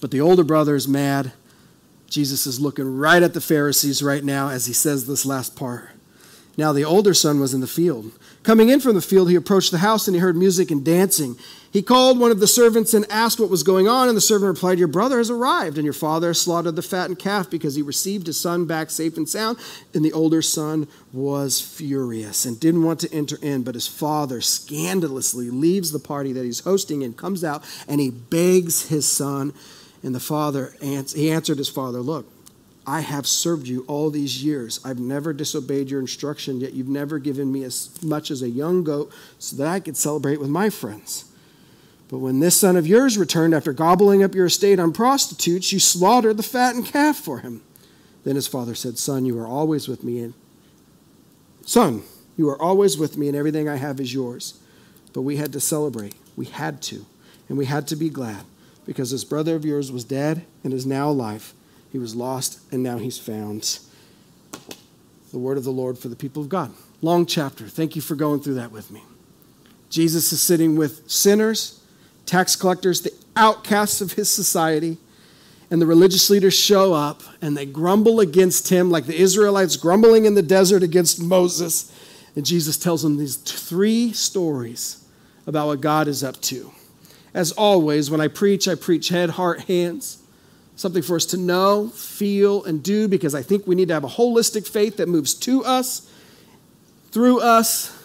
But 0.00 0.10
the 0.10 0.20
older 0.20 0.44
brother 0.44 0.74
is 0.74 0.88
mad. 0.88 1.32
Jesus 2.08 2.46
is 2.46 2.60
looking 2.60 2.96
right 2.96 3.22
at 3.22 3.34
the 3.34 3.40
Pharisees 3.40 4.02
right 4.02 4.24
now 4.24 4.48
as 4.48 4.66
he 4.66 4.72
says 4.72 5.06
this 5.06 5.26
last 5.26 5.56
part. 5.56 5.90
Now 6.56 6.72
the 6.72 6.84
older 6.84 7.12
son 7.12 7.38
was 7.38 7.52
in 7.52 7.60
the 7.60 7.66
field. 7.66 8.12
Coming 8.42 8.70
in 8.70 8.80
from 8.80 8.94
the 8.94 9.02
field, 9.02 9.28
he 9.28 9.36
approached 9.36 9.72
the 9.72 9.78
house 9.78 10.06
and 10.06 10.14
he 10.14 10.20
heard 10.20 10.36
music 10.36 10.70
and 10.70 10.84
dancing. 10.84 11.36
He 11.76 11.82
called 11.82 12.18
one 12.18 12.30
of 12.30 12.40
the 12.40 12.46
servants 12.46 12.94
and 12.94 13.04
asked 13.10 13.38
what 13.38 13.50
was 13.50 13.62
going 13.62 13.86
on, 13.86 14.08
and 14.08 14.16
the 14.16 14.22
servant 14.22 14.48
replied, 14.48 14.78
Your 14.78 14.88
brother 14.88 15.18
has 15.18 15.28
arrived, 15.28 15.76
and 15.76 15.84
your 15.84 15.92
father 15.92 16.32
slaughtered 16.32 16.74
the 16.74 16.80
fattened 16.80 17.18
calf 17.18 17.50
because 17.50 17.74
he 17.74 17.82
received 17.82 18.28
his 18.28 18.40
son 18.40 18.64
back 18.64 18.88
safe 18.88 19.18
and 19.18 19.28
sound. 19.28 19.58
And 19.92 20.02
the 20.02 20.14
older 20.14 20.40
son 20.40 20.88
was 21.12 21.60
furious 21.60 22.46
and 22.46 22.58
didn't 22.58 22.82
want 22.82 23.00
to 23.00 23.12
enter 23.12 23.36
in, 23.42 23.62
but 23.62 23.74
his 23.74 23.86
father 23.86 24.40
scandalously 24.40 25.50
leaves 25.50 25.92
the 25.92 25.98
party 25.98 26.32
that 26.32 26.46
he's 26.46 26.60
hosting 26.60 27.02
and 27.02 27.14
comes 27.14 27.44
out 27.44 27.62
and 27.86 28.00
he 28.00 28.08
begs 28.08 28.88
his 28.88 29.06
son. 29.06 29.52
And 30.02 30.14
the 30.14 30.18
father, 30.18 30.74
he 30.80 31.30
answered 31.30 31.58
his 31.58 31.68
father, 31.68 31.98
Look, 31.98 32.24
I 32.86 33.02
have 33.02 33.26
served 33.26 33.68
you 33.68 33.84
all 33.86 34.08
these 34.08 34.42
years. 34.42 34.80
I've 34.82 34.98
never 34.98 35.34
disobeyed 35.34 35.90
your 35.90 36.00
instruction, 36.00 36.58
yet 36.58 36.72
you've 36.72 36.88
never 36.88 37.18
given 37.18 37.52
me 37.52 37.64
as 37.64 38.02
much 38.02 38.30
as 38.30 38.40
a 38.40 38.48
young 38.48 38.82
goat 38.82 39.12
so 39.38 39.56
that 39.56 39.66
I 39.66 39.78
could 39.78 39.98
celebrate 39.98 40.40
with 40.40 40.48
my 40.48 40.70
friends. 40.70 41.26
But 42.08 42.18
when 42.18 42.40
this 42.40 42.56
son 42.56 42.76
of 42.76 42.86
yours 42.86 43.18
returned 43.18 43.54
after 43.54 43.72
gobbling 43.72 44.22
up 44.22 44.34
your 44.34 44.46
estate 44.46 44.78
on 44.78 44.92
prostitutes, 44.92 45.72
you 45.72 45.80
slaughtered 45.80 46.36
the 46.36 46.42
fattened 46.42 46.86
calf 46.86 47.16
for 47.16 47.40
him. 47.40 47.62
Then 48.24 48.36
his 48.36 48.46
father 48.46 48.74
said, 48.74 48.98
Son, 48.98 49.24
you 49.24 49.38
are 49.38 49.46
always 49.46 49.88
with 49.88 50.04
me. 50.04 50.20
And 50.20 50.34
son, 51.64 52.02
you 52.36 52.48
are 52.48 52.60
always 52.60 52.96
with 52.96 53.16
me, 53.16 53.28
and 53.28 53.36
everything 53.36 53.68
I 53.68 53.76
have 53.76 54.00
is 54.00 54.14
yours. 54.14 54.58
But 55.12 55.22
we 55.22 55.36
had 55.36 55.52
to 55.52 55.60
celebrate. 55.60 56.14
We 56.36 56.46
had 56.46 56.82
to. 56.82 57.06
And 57.48 57.58
we 57.58 57.66
had 57.66 57.88
to 57.88 57.96
be 57.96 58.08
glad 58.08 58.44
because 58.84 59.10
this 59.10 59.24
brother 59.24 59.56
of 59.56 59.64
yours 59.64 59.90
was 59.90 60.04
dead 60.04 60.44
and 60.62 60.72
is 60.72 60.86
now 60.86 61.10
alive 61.10 61.54
he 61.96 61.98
was 61.98 62.14
lost, 62.14 62.60
and 62.70 62.82
now 62.82 62.98
he's 62.98 63.18
found. 63.18 63.78
The 65.32 65.38
word 65.38 65.56
of 65.56 65.64
the 65.64 65.70
Lord 65.70 65.98
for 65.98 66.08
the 66.08 66.14
people 66.14 66.42
of 66.42 66.50
God. 66.50 66.74
Long 67.00 67.24
chapter. 67.24 67.66
Thank 67.68 67.96
you 67.96 68.02
for 68.02 68.14
going 68.14 68.40
through 68.40 68.54
that 68.54 68.70
with 68.70 68.90
me. 68.90 69.02
Jesus 69.88 70.30
is 70.30 70.42
sitting 70.42 70.76
with 70.76 71.10
sinners, 71.10 71.80
tax 72.26 72.56
collectors, 72.56 73.00
the 73.00 73.12
outcasts 73.36 74.00
of 74.00 74.12
his 74.12 74.30
society, 74.30 74.98
and 75.70 75.80
the 75.80 75.86
religious 75.86 76.30
leaders 76.30 76.54
show 76.54 76.92
up 76.92 77.22
and 77.40 77.56
they 77.56 77.66
grumble 77.66 78.20
against 78.20 78.68
him 78.68 78.90
like 78.90 79.06
the 79.06 79.16
Israelites 79.16 79.76
grumbling 79.76 80.24
in 80.24 80.34
the 80.34 80.42
desert 80.42 80.82
against 80.82 81.20
Moses. 81.20 81.92
And 82.36 82.44
Jesus 82.44 82.76
tells 82.76 83.02
them 83.02 83.16
these 83.16 83.36
three 83.36 84.12
stories 84.12 85.04
about 85.46 85.66
what 85.66 85.80
God 85.80 86.06
is 86.06 86.22
up 86.22 86.40
to. 86.42 86.70
As 87.34 87.52
always, 87.52 88.10
when 88.10 88.20
I 88.20 88.28
preach, 88.28 88.68
I 88.68 88.74
preach 88.76 89.08
head, 89.08 89.30
heart, 89.30 89.62
hands 89.62 90.22
something 90.76 91.02
for 91.02 91.16
us 91.16 91.24
to 91.26 91.38
know, 91.38 91.88
feel, 91.88 92.62
and 92.64 92.82
do 92.82 93.08
because 93.08 93.34
I 93.34 93.42
think 93.42 93.66
we 93.66 93.74
need 93.74 93.88
to 93.88 93.94
have 93.94 94.04
a 94.04 94.08
holistic 94.08 94.68
faith 94.68 94.98
that 94.98 95.08
moves 95.08 95.34
to 95.34 95.64
us, 95.64 96.10
through 97.10 97.40
us, 97.40 97.95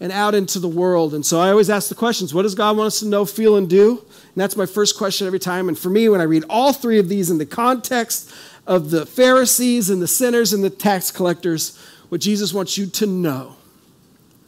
and 0.00 0.12
out 0.12 0.34
into 0.34 0.58
the 0.58 0.68
world. 0.68 1.14
And 1.14 1.24
so 1.24 1.40
I 1.40 1.50
always 1.50 1.70
ask 1.70 1.88
the 1.88 1.94
questions 1.94 2.34
what 2.34 2.42
does 2.42 2.54
God 2.54 2.76
want 2.76 2.88
us 2.88 3.00
to 3.00 3.06
know, 3.06 3.24
feel, 3.24 3.56
and 3.56 3.68
do? 3.68 3.98
And 3.98 4.36
that's 4.36 4.56
my 4.56 4.66
first 4.66 4.96
question 4.98 5.26
every 5.26 5.38
time. 5.38 5.68
And 5.68 5.78
for 5.78 5.90
me, 5.90 6.08
when 6.08 6.20
I 6.20 6.24
read 6.24 6.44
all 6.48 6.72
three 6.72 6.98
of 6.98 7.08
these 7.08 7.30
in 7.30 7.38
the 7.38 7.46
context 7.46 8.32
of 8.66 8.90
the 8.90 9.06
Pharisees 9.06 9.90
and 9.90 10.02
the 10.02 10.08
sinners 10.08 10.52
and 10.52 10.62
the 10.62 10.70
tax 10.70 11.10
collectors, 11.10 11.78
what 12.08 12.20
Jesus 12.20 12.52
wants 12.52 12.76
you 12.76 12.86
to 12.86 13.06
know 13.06 13.56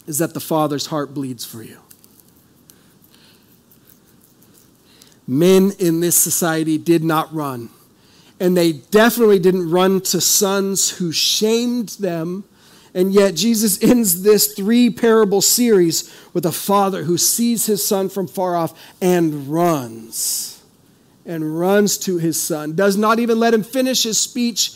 is 0.07 0.19
that 0.19 0.35
the 0.35 0.41
Father's 0.41 0.87
heart 0.87 1.15
bleeds 1.15 1.45
for 1.45 1.63
you. 1.63 1.79
men 5.29 5.73
in 5.79 6.01
this 6.01 6.17
society 6.17 6.79
did 6.79 7.05
not 7.05 7.33
run. 7.33 7.69
And 8.41 8.57
they 8.57 8.73
definitely 8.73 9.39
didn't 9.39 9.71
run 9.71 10.01
to 10.01 10.21
sons 10.21 10.91
who 10.91 11.13
shamed 11.13 11.91
them. 12.01 12.45
And 12.95 13.13
yet, 13.13 13.35
Jesus 13.35 13.83
ends 13.83 14.23
this 14.23 14.55
three 14.55 14.91
parable 14.91 15.41
series 15.41 16.15
with 16.33 16.47
a 16.47 16.53
father 16.53 17.05
who 17.05 17.19
sees 17.19 17.67
his 17.67 17.85
son 17.85 18.09
from 18.09 18.27
far 18.27 18.57
off 18.57 18.79
and 19.01 19.49
runs. 19.49 20.63
And 21.27 21.59
runs 21.59 21.99
to 21.99 22.17
his 22.17 22.41
son, 22.41 22.75
does 22.75 22.97
not 22.97 23.19
even 23.19 23.39
let 23.39 23.53
him 23.53 23.63
finish 23.63 24.05
his 24.05 24.19
speech, 24.19 24.73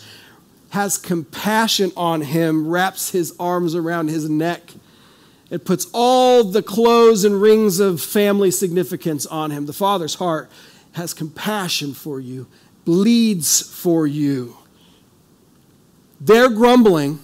has 0.70 0.98
compassion 0.98 1.92
on 1.96 2.20
him, 2.20 2.68
wraps 2.68 3.10
his 3.10 3.34
arms 3.38 3.74
around 3.74 4.08
his 4.08 4.28
neck 4.28 4.72
it 5.52 5.66
puts 5.66 5.86
all 5.92 6.44
the 6.44 6.62
clothes 6.62 7.26
and 7.26 7.42
rings 7.42 7.78
of 7.78 8.00
family 8.00 8.50
significance 8.50 9.26
on 9.26 9.50
him. 9.50 9.66
The 9.66 9.74
Father's 9.74 10.14
heart 10.14 10.50
has 10.92 11.12
compassion 11.12 11.92
for 11.92 12.18
you, 12.18 12.46
bleeds 12.86 13.60
for 13.60 14.06
you. 14.06 14.56
They're 16.18 16.48
grumbling 16.48 17.20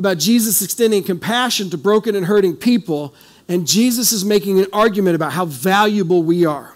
about 0.00 0.18
Jesus 0.18 0.62
extending 0.62 1.04
compassion 1.04 1.70
to 1.70 1.78
broken 1.78 2.16
and 2.16 2.26
hurting 2.26 2.56
people, 2.56 3.14
and 3.48 3.66
Jesus 3.66 4.10
is 4.10 4.24
making 4.24 4.58
an 4.58 4.66
argument 4.72 5.14
about 5.14 5.32
how 5.32 5.44
valuable 5.44 6.22
we 6.22 6.44
are. 6.44 6.74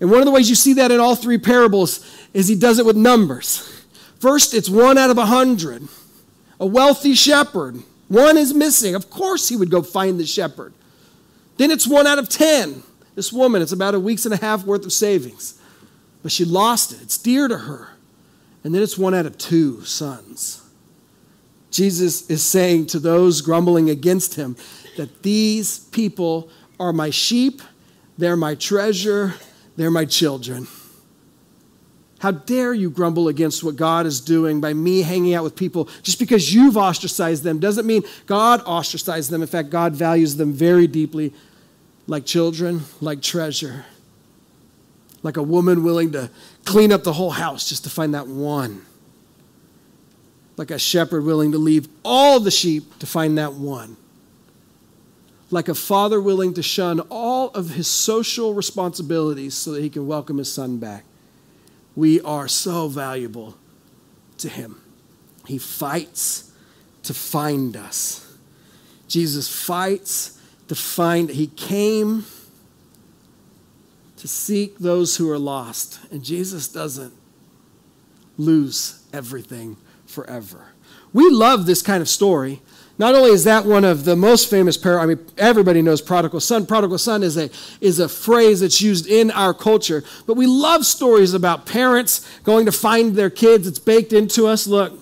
And 0.00 0.10
one 0.10 0.20
of 0.20 0.24
the 0.24 0.32
ways 0.32 0.48
you 0.48 0.56
see 0.56 0.72
that 0.74 0.90
in 0.90 0.98
all 0.98 1.14
three 1.14 1.38
parables 1.38 2.08
is 2.32 2.48
he 2.48 2.54
does 2.54 2.78
it 2.78 2.86
with 2.86 2.96
numbers. 2.96 3.84
First, 4.18 4.54
it's 4.54 4.70
one 4.70 4.96
out 4.96 5.10
of 5.10 5.18
a 5.18 5.26
hundred. 5.26 5.86
A 6.58 6.66
wealthy 6.66 7.14
shepherd 7.14 7.82
one 8.12 8.36
is 8.36 8.52
missing. 8.52 8.94
Of 8.94 9.08
course, 9.08 9.48
he 9.48 9.56
would 9.56 9.70
go 9.70 9.80
find 9.80 10.20
the 10.20 10.26
shepherd. 10.26 10.74
Then 11.56 11.70
it's 11.70 11.86
one 11.86 12.06
out 12.06 12.18
of 12.18 12.28
10. 12.28 12.82
This 13.14 13.32
woman, 13.32 13.62
it's 13.62 13.72
about 13.72 13.94
a 13.94 14.00
week's 14.00 14.26
and 14.26 14.34
a 14.34 14.36
half 14.36 14.66
worth 14.66 14.84
of 14.84 14.92
savings. 14.92 15.58
But 16.22 16.30
she 16.30 16.44
lost 16.44 16.92
it. 16.92 17.00
It's 17.00 17.16
dear 17.16 17.48
to 17.48 17.56
her. 17.56 17.88
And 18.64 18.74
then 18.74 18.82
it's 18.82 18.98
one 18.98 19.14
out 19.14 19.24
of 19.24 19.38
two 19.38 19.82
sons. 19.86 20.61
Jesus 21.72 22.30
is 22.30 22.42
saying 22.42 22.86
to 22.86 23.00
those 23.00 23.40
grumbling 23.40 23.90
against 23.90 24.34
him 24.34 24.56
that 24.96 25.22
these 25.22 25.78
people 25.78 26.50
are 26.78 26.92
my 26.92 27.10
sheep, 27.10 27.62
they're 28.18 28.36
my 28.36 28.54
treasure, 28.54 29.34
they're 29.76 29.90
my 29.90 30.04
children. 30.04 30.68
How 32.18 32.30
dare 32.30 32.72
you 32.72 32.88
grumble 32.88 33.26
against 33.26 33.64
what 33.64 33.74
God 33.74 34.06
is 34.06 34.20
doing 34.20 34.60
by 34.60 34.74
me 34.74 35.02
hanging 35.02 35.34
out 35.34 35.42
with 35.42 35.56
people? 35.56 35.88
Just 36.04 36.20
because 36.20 36.54
you've 36.54 36.76
ostracized 36.76 37.42
them 37.42 37.58
doesn't 37.58 37.84
mean 37.84 38.04
God 38.26 38.62
ostracized 38.64 39.30
them. 39.30 39.42
In 39.42 39.48
fact, 39.48 39.70
God 39.70 39.94
values 39.94 40.36
them 40.36 40.52
very 40.52 40.86
deeply, 40.86 41.32
like 42.06 42.24
children, 42.24 42.82
like 43.00 43.22
treasure, 43.22 43.86
like 45.24 45.36
a 45.36 45.42
woman 45.42 45.82
willing 45.82 46.12
to 46.12 46.30
clean 46.64 46.92
up 46.92 47.02
the 47.02 47.14
whole 47.14 47.32
house 47.32 47.68
just 47.68 47.82
to 47.84 47.90
find 47.90 48.14
that 48.14 48.28
one, 48.28 48.82
like 50.56 50.70
a 50.70 50.78
shepherd 50.78 51.24
willing 51.24 51.52
to 51.52 51.58
leave 51.58 51.88
all 52.04 52.40
the 52.40 52.50
sheep 52.50 52.98
to 52.98 53.06
find 53.06 53.38
that 53.38 53.54
one 53.54 53.96
like 55.50 55.68
a 55.68 55.74
father 55.74 56.18
willing 56.20 56.54
to 56.54 56.62
shun 56.62 56.98
all 57.10 57.50
of 57.50 57.70
his 57.70 57.86
social 57.86 58.54
responsibilities 58.54 59.54
so 59.54 59.72
that 59.72 59.82
he 59.82 59.90
can 59.90 60.06
welcome 60.06 60.38
his 60.38 60.52
son 60.52 60.78
back 60.78 61.04
we 61.94 62.20
are 62.22 62.48
so 62.48 62.88
valuable 62.88 63.56
to 64.38 64.48
Him. 64.48 64.80
He 65.46 65.58
fights 65.58 66.52
to 67.04 67.14
find 67.14 67.76
us. 67.76 68.36
Jesus 69.08 69.48
fights 69.48 70.40
to 70.68 70.74
find, 70.74 71.30
He 71.30 71.48
came 71.48 72.24
to 74.16 74.28
seek 74.28 74.78
those 74.78 75.16
who 75.16 75.30
are 75.30 75.38
lost. 75.38 76.00
And 76.10 76.22
Jesus 76.22 76.68
doesn't 76.68 77.12
lose 78.38 79.04
everything 79.12 79.76
forever. 80.12 80.66
We 81.12 81.28
love 81.30 81.66
this 81.66 81.82
kind 81.82 82.00
of 82.00 82.08
story 82.08 82.62
not 82.98 83.14
only 83.14 83.30
is 83.30 83.44
that 83.44 83.64
one 83.64 83.84
of 83.84 84.04
the 84.04 84.14
most 84.14 84.50
famous 84.50 84.76
parables, 84.76 85.02
I 85.02 85.14
mean, 85.14 85.26
everybody 85.38 85.82
knows 85.82 86.02
prodigal 86.02 86.40
son. 86.40 86.66
Prodigal 86.66 86.98
son 86.98 87.22
is 87.22 87.36
a, 87.36 87.50
is 87.80 87.98
a 87.98 88.08
phrase 88.08 88.60
that's 88.60 88.80
used 88.80 89.06
in 89.06 89.30
our 89.30 89.54
culture, 89.54 90.04
but 90.26 90.34
we 90.34 90.46
love 90.46 90.84
stories 90.84 91.32
about 91.34 91.66
parents 91.66 92.24
going 92.44 92.66
to 92.66 92.72
find 92.72 93.16
their 93.16 93.30
kids. 93.30 93.66
It's 93.66 93.78
baked 93.78 94.12
into 94.12 94.46
us. 94.46 94.66
Look, 94.66 94.98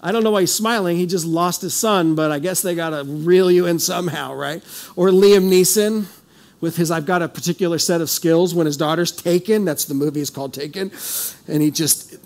I 0.00 0.10
don't 0.10 0.24
know 0.24 0.30
why 0.30 0.40
he's 0.40 0.54
smiling. 0.54 0.96
He 0.96 1.06
just 1.06 1.26
lost 1.26 1.60
his 1.60 1.74
son, 1.74 2.14
but 2.14 2.32
I 2.32 2.38
guess 2.38 2.62
they 2.62 2.74
got 2.74 2.90
to 2.90 3.04
reel 3.04 3.50
you 3.50 3.66
in 3.66 3.78
somehow, 3.78 4.32
right? 4.32 4.62
Or 4.96 5.10
Liam 5.10 5.50
Neeson 5.50 6.06
with 6.60 6.76
his 6.76 6.90
I've 6.90 7.06
got 7.06 7.22
a 7.22 7.28
particular 7.28 7.78
set 7.78 8.00
of 8.00 8.10
skills 8.10 8.54
when 8.54 8.66
his 8.66 8.76
daughter's 8.76 9.12
taken. 9.12 9.64
That's 9.64 9.84
the 9.84 9.94
movie 9.94 10.20
is 10.20 10.30
called 10.30 10.52
Taken. 10.52 10.90
And 11.48 11.62
he 11.62 11.70
just 11.70 12.16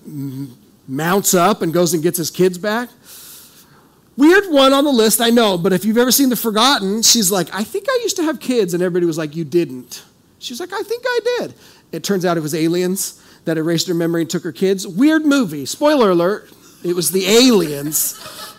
mounts 0.89 1.35
up 1.35 1.63
and 1.63 1.73
goes 1.73 1.95
and 1.95 2.03
gets 2.03 2.19
his 2.19 2.31
kids 2.31 2.59
back. 2.59 2.89
Weird 4.17 4.45
one 4.51 4.73
on 4.73 4.85
the 4.85 4.93
list, 4.93 5.21
I 5.21 5.31
know, 5.31 5.59
but 5.59 5.73
if 5.73 5.85
you've 5.85 5.99
ever 5.99 6.13
seen 6.13 6.29
The 6.29 6.37
Forgotten, 6.37 7.03
she's 7.03 7.33
like, 7.33 7.53
I 7.53 7.65
think 7.65 7.87
I 7.89 7.99
used 8.03 8.17
to 8.17 8.23
have 8.23 8.39
kids, 8.39 8.73
and 8.73 8.81
everybody 8.81 9.07
was 9.07 9.19
like, 9.19 9.35
You 9.35 9.45
didn't. 9.45 10.05
She's 10.39 10.61
like, 10.61 10.73
I 10.73 10.83
think 10.83 11.03
I 11.07 11.21
did. 11.39 11.55
It 11.91 12.05
turns 12.05 12.25
out 12.25 12.37
it 12.37 12.41
was 12.41 12.55
aliens 12.55 13.21
that 13.45 13.59
erased 13.59 13.89
her 13.89 13.95
memory 13.95 14.21
and 14.21 14.31
took 14.31 14.45
her 14.45 14.53
kids. 14.53 14.87
Weird 14.87 15.25
movie. 15.25 15.67
Spoiler 15.67 16.11
alert, 16.11 16.51
it 16.85 16.95
was 16.95 17.11
the 17.11 17.27
aliens. 17.27 18.21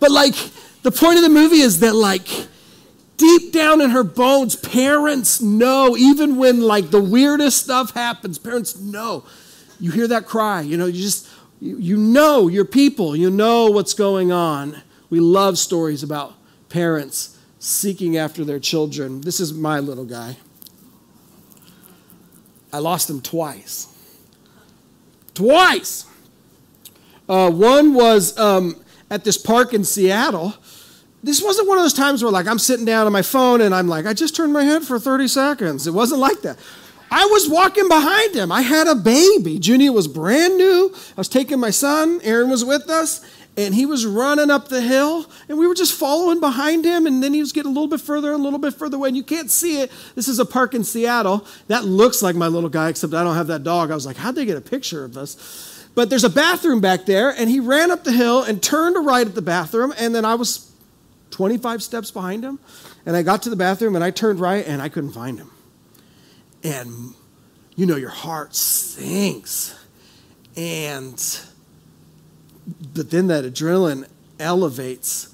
But 0.00 0.12
like, 0.12 0.36
the 0.82 0.92
point 0.92 1.16
of 1.16 1.22
the 1.22 1.28
movie 1.28 1.60
is 1.60 1.80
that 1.80 1.94
like, 1.94 2.28
deep 3.18 3.52
down 3.52 3.82
in 3.82 3.90
her 3.90 4.04
bones, 4.04 4.56
parents 4.56 5.42
know, 5.42 5.96
even 5.96 6.36
when 6.36 6.62
like 6.62 6.90
the 6.90 7.02
weirdest 7.02 7.62
stuff 7.62 7.92
happens, 7.92 8.38
parents 8.38 8.80
know. 8.80 9.24
You 9.78 9.90
hear 9.90 10.08
that 10.08 10.26
cry, 10.26 10.62
you 10.62 10.76
know, 10.76 10.86
you 10.86 11.02
just, 11.02 11.28
you, 11.60 11.96
know 11.96 12.48
your 12.48 12.64
people, 12.64 13.14
you 13.14 13.30
know 13.30 13.66
what's 13.66 13.92
going 13.92 14.32
on. 14.32 14.80
We 15.10 15.20
love 15.20 15.58
stories 15.58 16.02
about 16.02 16.34
parents 16.68 17.38
seeking 17.58 18.16
after 18.16 18.44
their 18.44 18.60
children. 18.60 19.20
This 19.20 19.40
is 19.40 19.52
my 19.52 19.80
little 19.80 20.04
guy. 20.04 20.36
I 22.72 22.78
lost 22.78 23.10
him 23.10 23.20
twice. 23.20 23.88
Twice! 25.34 26.04
Uh, 27.28 27.50
one 27.50 27.94
was 27.94 28.36
um, 28.38 28.76
at 29.10 29.24
this 29.24 29.38
park 29.38 29.72
in 29.72 29.84
Seattle 29.84 30.54
this 31.28 31.42
wasn't 31.42 31.68
one 31.68 31.78
of 31.78 31.84
those 31.84 31.94
times 31.94 32.22
where 32.22 32.32
like 32.32 32.46
I'm 32.46 32.58
sitting 32.58 32.86
down 32.86 33.06
on 33.06 33.12
my 33.12 33.22
phone 33.22 33.60
and 33.60 33.74
I'm 33.74 33.86
like, 33.86 34.06
I 34.06 34.14
just 34.14 34.34
turned 34.34 34.52
my 34.52 34.64
head 34.64 34.82
for 34.82 34.98
30 34.98 35.28
seconds. 35.28 35.86
It 35.86 35.92
wasn't 35.92 36.20
like 36.20 36.40
that. 36.42 36.58
I 37.10 37.24
was 37.26 37.48
walking 37.48 37.88
behind 37.88 38.34
him. 38.34 38.52
I 38.52 38.62
had 38.62 38.86
a 38.86 38.94
baby. 38.94 39.58
Junior 39.58 39.92
was 39.92 40.08
brand 40.08 40.56
new. 40.56 40.92
I 40.94 41.20
was 41.20 41.28
taking 41.28 41.58
my 41.58 41.70
son. 41.70 42.20
Erin 42.22 42.50
was 42.50 42.64
with 42.64 42.88
us. 42.88 43.24
And 43.56 43.74
he 43.74 43.86
was 43.86 44.06
running 44.06 44.52
up 44.52 44.68
the 44.68 44.80
hill, 44.80 45.26
and 45.48 45.58
we 45.58 45.66
were 45.66 45.74
just 45.74 45.92
following 45.92 46.38
behind 46.38 46.84
him. 46.84 47.08
And 47.08 47.24
then 47.24 47.34
he 47.34 47.40
was 47.40 47.50
getting 47.50 47.72
a 47.72 47.74
little 47.74 47.88
bit 47.88 48.00
further, 48.00 48.32
and 48.32 48.38
a 48.40 48.42
little 48.44 48.60
bit 48.60 48.72
further 48.72 48.96
away. 48.96 49.08
And 49.08 49.16
you 49.16 49.24
can't 49.24 49.50
see 49.50 49.80
it. 49.80 49.90
This 50.14 50.28
is 50.28 50.38
a 50.38 50.44
park 50.44 50.74
in 50.74 50.84
Seattle. 50.84 51.44
That 51.66 51.84
looks 51.84 52.22
like 52.22 52.36
my 52.36 52.46
little 52.46 52.68
guy, 52.68 52.88
except 52.88 53.14
I 53.14 53.24
don't 53.24 53.34
have 53.34 53.48
that 53.48 53.64
dog. 53.64 53.90
I 53.90 53.96
was 53.96 54.06
like, 54.06 54.16
how'd 54.16 54.36
they 54.36 54.44
get 54.44 54.56
a 54.56 54.60
picture 54.60 55.04
of 55.04 55.12
this? 55.12 55.88
But 55.96 56.08
there's 56.08 56.22
a 56.22 56.30
bathroom 56.30 56.80
back 56.80 57.06
there, 57.06 57.30
and 57.30 57.50
he 57.50 57.58
ran 57.58 57.90
up 57.90 58.04
the 58.04 58.12
hill 58.12 58.44
and 58.44 58.62
turned 58.62 58.94
to 58.94 59.00
right 59.00 59.26
at 59.26 59.34
the 59.34 59.42
bathroom. 59.42 59.92
And 59.98 60.14
then 60.14 60.24
I 60.24 60.36
was 60.36 60.67
25 61.30 61.82
steps 61.82 62.10
behind 62.10 62.44
him. 62.44 62.58
And 63.06 63.16
I 63.16 63.22
got 63.22 63.42
to 63.42 63.50
the 63.50 63.56
bathroom 63.56 63.94
and 63.94 64.04
I 64.04 64.10
turned 64.10 64.40
right 64.40 64.66
and 64.66 64.82
I 64.82 64.88
couldn't 64.88 65.12
find 65.12 65.38
him. 65.38 65.50
And 66.62 67.14
you 67.78 67.86
know, 67.86 67.94
your 67.94 68.10
heart 68.10 68.56
sinks. 68.56 69.78
And, 70.56 71.14
but 72.92 73.10
then 73.10 73.28
that 73.28 73.44
adrenaline 73.44 74.08
elevates 74.40 75.32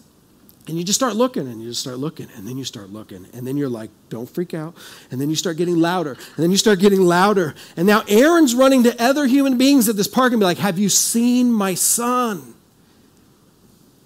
and 0.67 0.79
you 0.79 0.85
just 0.85 0.99
start 0.99 1.15
looking 1.17 1.47
and 1.47 1.63
you 1.63 1.69
just 1.69 1.81
start 1.81 1.99
looking 1.99 2.29
and 2.37 2.47
then 2.47 2.57
you 2.57 2.65
start 2.65 2.91
looking 2.91 3.27
and 3.33 3.47
then 3.47 3.57
you're 3.57 3.69
like 3.69 3.91
don't 4.09 4.29
freak 4.29 4.55
out 4.55 4.75
and 5.11 5.21
then 5.21 5.29
you 5.29 5.37
start 5.37 5.57
getting 5.57 5.77
louder 5.77 6.13
and 6.13 6.37
then 6.43 6.51
you 6.51 6.57
start 6.57 6.79
getting 6.79 7.03
louder 7.03 7.55
and 7.77 7.87
now 7.87 8.03
Erin's 8.09 8.55
running 8.55 8.83
to 8.85 9.03
other 9.03 9.27
human 9.27 9.59
beings 9.59 9.91
at 9.91 9.97
this 9.97 10.09
park 10.09 10.33
and 10.33 10.41
be 10.41 10.47
like 10.47 10.57
have 10.57 10.79
you 10.79 10.89
seen 10.89 11.53
my 11.53 11.75
son 11.75 12.55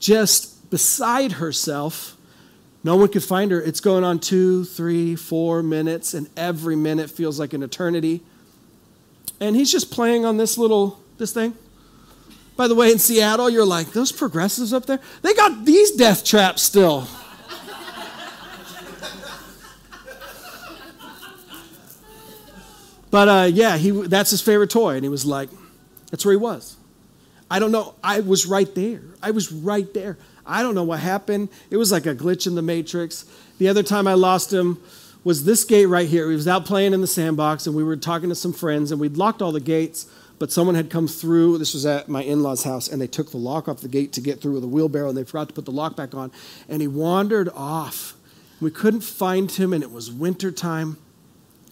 just 0.00 0.57
beside 0.70 1.32
herself. 1.32 2.16
No 2.84 2.96
one 2.96 3.08
could 3.08 3.24
find 3.24 3.50
her. 3.50 3.60
It's 3.60 3.80
going 3.80 4.04
on 4.04 4.18
two, 4.18 4.64
three, 4.64 5.16
four 5.16 5.62
minutes, 5.62 6.14
and 6.14 6.28
every 6.36 6.76
minute 6.76 7.10
feels 7.10 7.40
like 7.40 7.52
an 7.52 7.62
eternity. 7.62 8.22
And 9.40 9.56
he's 9.56 9.70
just 9.70 9.90
playing 9.90 10.24
on 10.24 10.36
this 10.36 10.56
little 10.56 11.00
this 11.18 11.32
thing. 11.32 11.54
By 12.56 12.66
the 12.66 12.74
way, 12.74 12.90
in 12.90 12.98
Seattle, 12.98 13.48
you're 13.48 13.64
like, 13.64 13.92
those 13.92 14.10
progressives 14.10 14.72
up 14.72 14.86
there, 14.86 14.98
they 15.22 15.32
got 15.34 15.64
these 15.64 15.92
death 15.92 16.24
traps 16.24 16.62
still. 16.62 17.02
but 23.12 23.28
uh, 23.28 23.48
yeah, 23.52 23.76
he, 23.76 23.92
that's 23.92 24.30
his 24.30 24.42
favorite 24.42 24.70
toy. 24.70 24.96
And 24.96 25.04
he 25.04 25.08
was 25.08 25.24
like, 25.24 25.50
that's 26.10 26.24
where 26.24 26.32
he 26.32 26.36
was. 26.36 26.76
I 27.50 27.60
don't 27.60 27.72
know. 27.72 27.94
I 28.02 28.20
was 28.20 28.44
right 28.44 28.72
there. 28.74 29.02
I 29.22 29.30
was 29.30 29.52
right 29.52 29.92
there. 29.94 30.18
I 30.48 30.62
don't 30.62 30.74
know 30.74 30.82
what 30.82 31.00
happened. 31.00 31.50
It 31.70 31.76
was 31.76 31.92
like 31.92 32.06
a 32.06 32.14
glitch 32.14 32.46
in 32.46 32.54
the 32.54 32.62
matrix. 32.62 33.26
The 33.58 33.68
other 33.68 33.82
time 33.82 34.08
I 34.08 34.14
lost 34.14 34.52
him 34.52 34.80
was 35.22 35.44
this 35.44 35.64
gate 35.64 35.86
right 35.86 36.08
here. 36.08 36.28
He 36.30 36.34
was 36.34 36.48
out 36.48 36.64
playing 36.64 36.94
in 36.94 37.00
the 37.02 37.06
sandbox, 37.06 37.66
and 37.66 37.76
we 37.76 37.84
were 37.84 37.96
talking 37.96 38.30
to 38.30 38.34
some 38.34 38.52
friends, 38.52 38.90
and 38.90 39.00
we'd 39.00 39.16
locked 39.16 39.42
all 39.42 39.52
the 39.52 39.60
gates, 39.60 40.06
but 40.38 40.50
someone 40.50 40.74
had 40.74 40.88
come 40.88 41.06
through. 41.06 41.58
This 41.58 41.74
was 41.74 41.84
at 41.84 42.08
my 42.08 42.22
in 42.22 42.42
law's 42.42 42.64
house, 42.64 42.88
and 42.88 43.00
they 43.00 43.06
took 43.06 43.30
the 43.30 43.36
lock 43.36 43.68
off 43.68 43.80
the 43.80 43.88
gate 43.88 44.12
to 44.14 44.20
get 44.20 44.40
through 44.40 44.54
with 44.54 44.64
a 44.64 44.68
wheelbarrow, 44.68 45.08
and 45.08 45.18
they 45.18 45.24
forgot 45.24 45.48
to 45.48 45.54
put 45.54 45.66
the 45.66 45.72
lock 45.72 45.96
back 45.96 46.14
on. 46.14 46.32
And 46.68 46.80
he 46.80 46.88
wandered 46.88 47.50
off. 47.54 48.14
We 48.60 48.70
couldn't 48.70 49.02
find 49.02 49.50
him, 49.50 49.72
and 49.72 49.82
it 49.82 49.90
was 49.90 50.10
wintertime. 50.10 50.96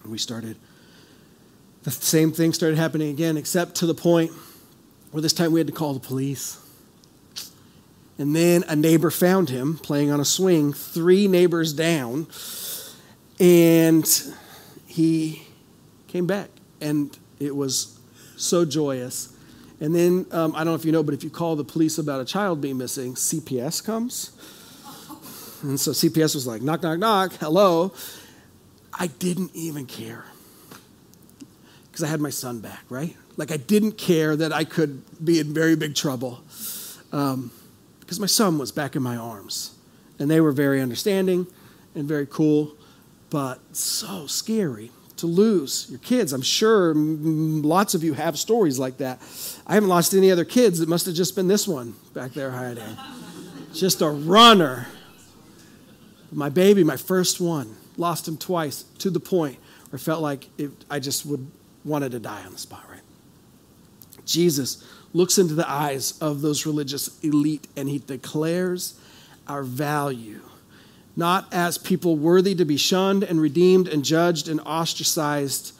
And 0.03 0.11
we 0.11 0.17
started, 0.17 0.57
the 1.83 1.91
same 1.91 2.31
thing 2.31 2.53
started 2.53 2.77
happening 2.77 3.09
again, 3.09 3.37
except 3.37 3.75
to 3.75 3.87
the 3.87 3.95
point 3.95 4.31
where 5.11 5.21
this 5.21 5.33
time 5.33 5.51
we 5.51 5.59
had 5.59 5.67
to 5.67 5.73
call 5.73 5.93
the 5.93 5.99
police. 5.99 6.59
And 8.17 8.35
then 8.35 8.63
a 8.67 8.75
neighbor 8.75 9.11
found 9.11 9.49
him 9.49 9.77
playing 9.77 10.11
on 10.11 10.19
a 10.19 10.25
swing, 10.25 10.73
three 10.73 11.27
neighbors 11.27 11.71
down, 11.73 12.27
and 13.39 14.07
he 14.87 15.43
came 16.07 16.25
back. 16.25 16.49
And 16.81 17.15
it 17.39 17.55
was 17.55 17.99
so 18.35 18.65
joyous. 18.65 19.33
And 19.79 19.93
then, 19.93 20.25
um, 20.31 20.55
I 20.55 20.59
don't 20.59 20.67
know 20.67 20.75
if 20.75 20.85
you 20.85 20.91
know, 20.91 21.03
but 21.03 21.13
if 21.13 21.23
you 21.23 21.29
call 21.29 21.55
the 21.55 21.63
police 21.63 21.99
about 21.99 22.19
a 22.19 22.25
child 22.25 22.61
being 22.61 22.77
missing, 22.77 23.13
CPS 23.13 23.83
comes. 23.83 24.31
And 25.61 25.79
so 25.79 25.91
CPS 25.91 26.33
was 26.33 26.47
like, 26.47 26.61
knock, 26.61 26.81
knock, 26.81 26.99
knock, 26.99 27.33
hello. 27.33 27.93
I 28.93 29.07
didn't 29.07 29.51
even 29.53 29.85
care 29.85 30.25
because 31.85 32.03
I 32.03 32.07
had 32.07 32.21
my 32.21 32.29
son 32.29 32.59
back, 32.59 32.83
right? 32.89 33.15
Like, 33.37 33.51
I 33.51 33.57
didn't 33.57 33.93
care 33.93 34.35
that 34.35 34.51
I 34.51 34.63
could 34.63 35.03
be 35.23 35.39
in 35.39 35.53
very 35.53 35.75
big 35.75 35.93
trouble. 35.95 36.41
Um, 37.11 37.51
because 38.07 38.21
my 38.21 38.25
son 38.25 38.57
was 38.57 38.71
back 38.71 38.95
in 38.95 39.03
my 39.03 39.17
arms. 39.17 39.75
And 40.17 40.31
they 40.31 40.39
were 40.39 40.53
very 40.53 40.81
understanding 40.81 41.45
and 41.93 42.07
very 42.07 42.25
cool, 42.25 42.73
but 43.29 43.59
so 43.75 44.27
scary 44.27 44.91
to 45.17 45.27
lose 45.27 45.87
your 45.89 45.99
kids. 45.99 46.31
I'm 46.31 46.41
sure 46.41 46.93
lots 46.95 47.95
of 47.95 48.05
you 48.05 48.13
have 48.13 48.39
stories 48.39 48.79
like 48.79 48.99
that. 48.99 49.19
I 49.67 49.73
haven't 49.73 49.89
lost 49.89 50.13
any 50.13 50.31
other 50.31 50.45
kids. 50.45 50.79
It 50.79 50.87
must 50.87 51.05
have 51.05 51.15
just 51.15 51.35
been 51.35 51.49
this 51.49 51.67
one 51.67 51.95
back 52.13 52.31
there 52.31 52.51
hiding. 52.51 52.95
just 53.73 54.01
a 54.01 54.07
runner. 54.07 54.87
My 56.31 56.47
baby, 56.47 56.85
my 56.85 56.97
first 56.97 57.41
one, 57.41 57.75
lost 57.97 58.25
him 58.25 58.37
twice 58.37 58.83
to 58.99 59.09
the 59.09 59.19
point 59.19 59.57
where 59.89 59.99
I 59.99 60.01
felt 60.01 60.21
like 60.21 60.47
it, 60.57 60.71
I 60.89 60.99
just 60.99 61.25
would 61.25 61.45
wanted 61.83 62.13
to 62.13 62.19
die 62.19 62.45
on 62.45 62.53
the 62.53 62.57
spot, 62.57 62.85
right? 62.89 63.01
Jesus 64.25 64.81
looks 65.17 65.37
into 65.37 65.55
the 65.55 65.69
eyes 65.69 66.17
of 66.19 66.41
those 66.41 66.65
religious 66.65 67.19
elite 67.23 67.67
and 67.75 67.89
he 67.89 67.97
declares 67.97 68.99
our 69.47 69.63
value, 69.63 70.41
not 71.15 71.51
as 71.51 71.77
people 71.77 72.15
worthy 72.15 72.53
to 72.53 72.65
be 72.65 72.77
shunned 72.77 73.23
and 73.23 73.41
redeemed 73.41 73.87
and 73.87 74.05
judged 74.05 74.47
and 74.47 74.59
ostracized, 74.61 75.73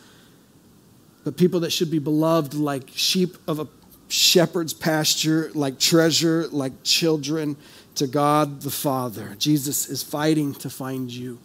but 1.23 1.37
people 1.37 1.59
that 1.59 1.71
should 1.71 1.91
be 1.91 1.99
beloved 1.99 2.55
like 2.55 2.89
sheep 2.95 3.37
of 3.47 3.59
a 3.59 3.67
shepherd's 4.07 4.73
pasture, 4.73 5.51
like 5.53 5.79
treasure, 5.79 6.47
like 6.47 6.83
children 6.83 7.55
to 7.95 8.07
God 8.07 8.61
the 8.61 8.71
Father. 8.71 9.35
Jesus 9.37 9.87
is 9.87 10.01
fighting 10.01 10.53
to 10.55 10.69
find 10.69 11.11
you 11.11 11.37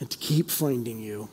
and 0.00 0.10
to 0.10 0.18
keep 0.18 0.50
finding 0.50 0.98
you 0.98 1.28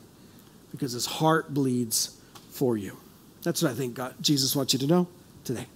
because 0.71 0.93
his 0.93 1.05
heart 1.05 1.53
bleeds 1.53 2.17
for 2.51 2.77
you. 2.77 2.97
That's 3.41 3.61
what 3.61 3.71
I 3.71 3.75
think 3.75 3.95
God, 3.95 4.15
Jesus 4.21 4.55
wants 4.55 4.71
you 4.73 4.79
to 4.79 4.87
know 4.87 5.07
today. 5.43 5.67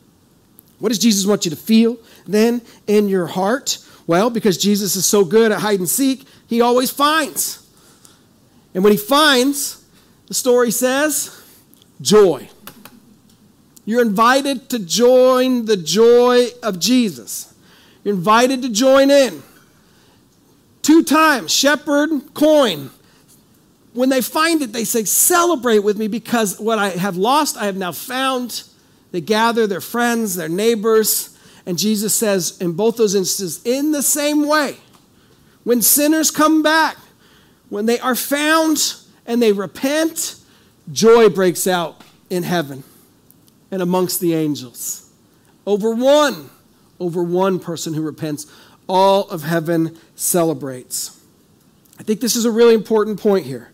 What 0.79 0.89
does 0.89 0.99
Jesus 0.99 1.25
want 1.25 1.45
you 1.45 1.51
to 1.51 1.57
feel 1.57 1.97
then 2.25 2.61
in 2.85 3.09
your 3.09 3.27
heart? 3.27 3.79
Well, 4.05 4.29
because 4.29 4.57
Jesus 4.57 4.95
is 4.95 5.05
so 5.05 5.25
good 5.25 5.51
at 5.51 5.59
hide 5.59 5.79
and 5.79 5.89
seek, 5.89 6.25
he 6.47 6.61
always 6.61 6.91
finds. 6.91 7.67
And 8.73 8.83
when 8.83 8.93
he 8.93 8.97
finds, 8.97 9.83
the 10.27 10.33
story 10.33 10.71
says, 10.71 11.41
joy. 11.99 12.49
You're 13.85 14.01
invited 14.01 14.69
to 14.69 14.79
join 14.79 15.65
the 15.65 15.77
joy 15.77 16.47
of 16.61 16.77
Jesus. 16.77 17.53
You're 18.03 18.15
invited 18.15 18.61
to 18.61 18.69
join 18.69 19.09
in. 19.09 19.41
Two 20.81 21.03
times, 21.03 21.53
shepherd, 21.53 22.33
coin. 22.33 22.91
When 23.93 24.09
they 24.09 24.21
find 24.21 24.61
it, 24.61 24.73
they 24.73 24.83
say, 24.83 25.05
Celebrate 25.05 25.79
with 25.79 25.97
me 25.97 26.07
because 26.07 26.59
what 26.59 26.79
I 26.79 26.89
have 26.89 27.17
lost, 27.17 27.57
I 27.57 27.65
have 27.65 27.77
now 27.77 27.91
found. 27.91 28.63
They 29.11 29.21
gather 29.21 29.67
their 29.67 29.81
friends, 29.81 30.35
their 30.35 30.49
neighbors, 30.49 31.37
and 31.65 31.77
Jesus 31.77 32.13
says 32.13 32.57
in 32.59 32.73
both 32.73 32.97
those 32.97 33.15
instances, 33.15 33.61
in 33.65 33.91
the 33.91 34.01
same 34.01 34.47
way, 34.47 34.77
when 35.63 35.81
sinners 35.81 36.31
come 36.31 36.61
back, 36.61 36.97
when 37.69 37.85
they 37.85 37.99
are 37.99 38.15
found 38.15 38.95
and 39.25 39.41
they 39.41 39.51
repent, 39.51 40.35
joy 40.91 41.29
breaks 41.29 41.67
out 41.67 42.01
in 42.29 42.43
heaven 42.43 42.83
and 43.69 43.81
amongst 43.81 44.21
the 44.21 44.33
angels. 44.33 45.11
Over 45.65 45.91
one, 45.93 46.49
over 46.99 47.21
one 47.21 47.59
person 47.59 47.93
who 47.93 48.01
repents, 48.01 48.47
all 48.87 49.29
of 49.29 49.43
heaven 49.43 49.97
celebrates. 50.15 51.21
I 51.99 52.03
think 52.03 52.21
this 52.21 52.35
is 52.37 52.45
a 52.45 52.51
really 52.51 52.73
important 52.73 53.19
point 53.19 53.45
here. 53.45 53.71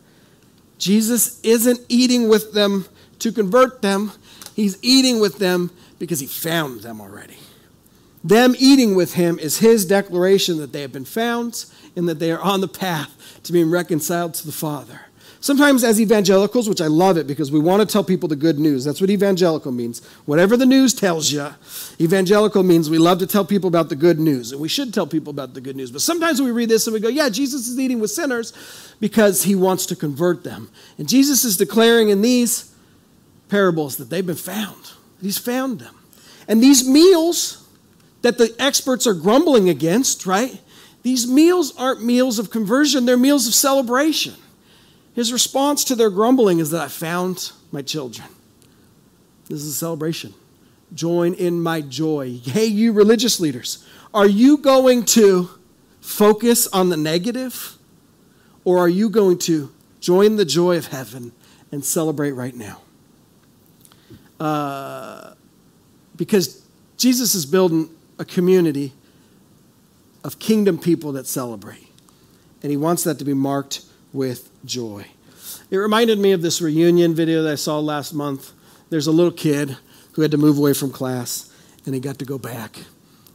Jesus 0.80 1.40
isn't 1.42 1.80
eating 1.90 2.28
with 2.28 2.54
them 2.54 2.86
to 3.24 3.32
convert 3.32 3.82
them, 3.82 4.12
He's 4.56 4.78
eating 4.82 5.20
with 5.20 5.40
them 5.40 5.72
because 6.00 6.20
he 6.20 6.28
found 6.28 6.82
them 6.82 7.02
already. 7.02 7.38
Them 8.24 8.56
eating 8.58 8.96
with 8.96 9.16
him 9.16 9.38
is 9.40 9.60
his 9.60 9.86
declaration 9.86 10.58
that 10.58 10.72
they 10.72 10.82
have 10.82 10.94
been 10.94 11.06
found 11.06 11.66
and 11.96 12.08
that 12.08 12.20
they 12.20 12.32
are 12.32 12.40
on 12.40 12.62
the 12.62 12.68
path 12.68 13.40
to 13.44 13.52
being 13.52 13.70
reconciled 13.70 14.34
to 14.36 14.46
the 14.46 14.52
Father. 14.52 15.02
Sometimes, 15.42 15.84
as 15.84 16.00
evangelicals, 16.00 16.70
which 16.70 16.80
I 16.80 16.88
love 16.88 17.18
it 17.18 17.28
because 17.28 17.52
we 17.52 17.60
want 17.60 17.82
to 17.82 17.86
tell 17.86 18.04
people 18.04 18.30
the 18.30 18.36
good 18.38 18.60
news. 18.60 18.86
That's 18.86 19.02
what 19.02 19.10
evangelical 19.10 19.74
means. 19.74 20.02
Whatever 20.24 20.56
the 20.56 20.66
news 20.66 20.94
tells 20.94 21.34
you, 21.34 21.50
evangelical 22.00 22.64
means 22.64 22.90
we 22.90 22.98
love 22.98 23.20
to 23.20 23.28
tell 23.28 23.44
people 23.44 23.68
about 23.68 23.90
the 23.90 23.98
good 23.98 24.20
news. 24.20 24.54
And 24.54 24.62
we 24.62 24.70
should 24.70 24.94
tell 24.94 25.06
people 25.06 25.32
about 25.32 25.54
the 25.54 25.60
good 25.60 25.76
news. 25.76 25.92
But 25.92 26.02
sometimes 26.02 26.42
we 26.42 26.52
read 26.52 26.70
this 26.70 26.88
and 26.88 26.94
we 26.94 27.02
go, 27.02 27.10
yeah, 27.10 27.28
Jesus 27.28 27.68
is 27.68 27.78
eating 27.78 28.00
with 28.00 28.12
sinners 28.12 28.54
because 29.02 29.44
he 29.44 29.54
wants 29.54 29.86
to 29.88 29.98
convert 29.98 30.46
them. 30.46 30.70
And 30.98 31.10
Jesus 31.10 31.44
is 31.44 31.58
declaring 31.58 32.08
in 32.08 32.22
these 32.22 32.73
parables 33.50 33.98
that 33.98 34.10
they've 34.10 34.26
been 34.26 34.36
found, 34.36 34.92
he's 35.22 35.38
found 35.38 35.80
them. 35.80 35.96
And 36.48 36.62
these 36.62 36.88
meals 36.88 37.68
that 38.22 38.38
the 38.38 38.56
experts 38.60 39.06
are 39.06 39.14
grumbling 39.14 39.70
against, 39.70 40.26
right? 40.26 40.60
These 41.04 41.28
meals 41.28 41.76
aren't 41.78 42.04
meals 42.04 42.40
of 42.40 42.50
conversion, 42.50 43.06
they're 43.06 43.18
meals 43.18 43.48
of 43.48 43.54
celebration. 43.54 44.36
His 45.14 45.32
response 45.32 45.84
to 45.86 45.96
their 45.96 46.10
grumbling 46.10 46.60
is 46.60 46.72
that 46.72 46.82
I 46.82 46.88
found 46.88 47.52
my 47.72 47.82
children. 47.82 48.28
This 49.48 49.62
is 49.62 49.68
a 49.68 49.74
celebration. 49.74 50.34
Join 50.94 51.34
in 51.34 51.62
my 51.62 51.82
joy. 51.82 52.40
Hey, 52.44 52.66
you 52.66 52.94
religious 52.94 53.40
leaders, 53.40 53.86
are 54.14 54.28
you 54.28 54.58
going 54.58 55.06
to 55.06 55.50
focus 56.02 56.68
on 56.68 56.90
the 56.90 56.98
negative 56.98 57.78
or 58.64 58.80
are 58.80 58.90
you 58.90 59.10
going 59.10 59.38
to 59.40 59.72
join 60.00 60.36
the 60.36 60.46
joy 60.46 60.78
of 60.78 60.88
heaven 60.88 61.32
and 61.72 61.84
celebrate 61.84 62.32
right 62.32 62.56
now? 62.56 62.83
Uh, 64.44 65.34
because 66.18 66.66
Jesus 66.98 67.34
is 67.34 67.46
building 67.46 67.90
a 68.20 68.26
community 68.26 68.92
of 70.26 70.38
kingdom 70.38 70.78
people 70.78 71.14
that 71.14 71.28
celebrate. 71.28 71.88
And 72.62 72.70
he 72.70 72.76
wants 72.76 73.06
that 73.06 73.20
to 73.20 73.24
be 73.24 73.34
marked 73.34 73.86
with 74.12 74.50
joy. 74.66 75.06
It 75.72 75.78
reminded 75.78 76.20
me 76.20 76.34
of 76.34 76.42
this 76.42 76.62
reunion 76.62 77.16
video 77.16 77.42
that 77.44 77.54
I 77.54 77.56
saw 77.56 77.80
last 77.80 78.12
month. 78.12 78.52
There's 78.90 79.08
a 79.08 79.14
little 79.14 79.32
kid 79.32 79.78
who 80.12 80.24
had 80.24 80.32
to 80.32 80.38
move 80.38 80.58
away 80.58 80.74
from 80.74 80.92
class, 80.92 81.50
and 81.86 81.96
he 81.96 82.02
got 82.02 82.20
to 82.20 82.26
go 82.26 82.38
back. 82.38 82.76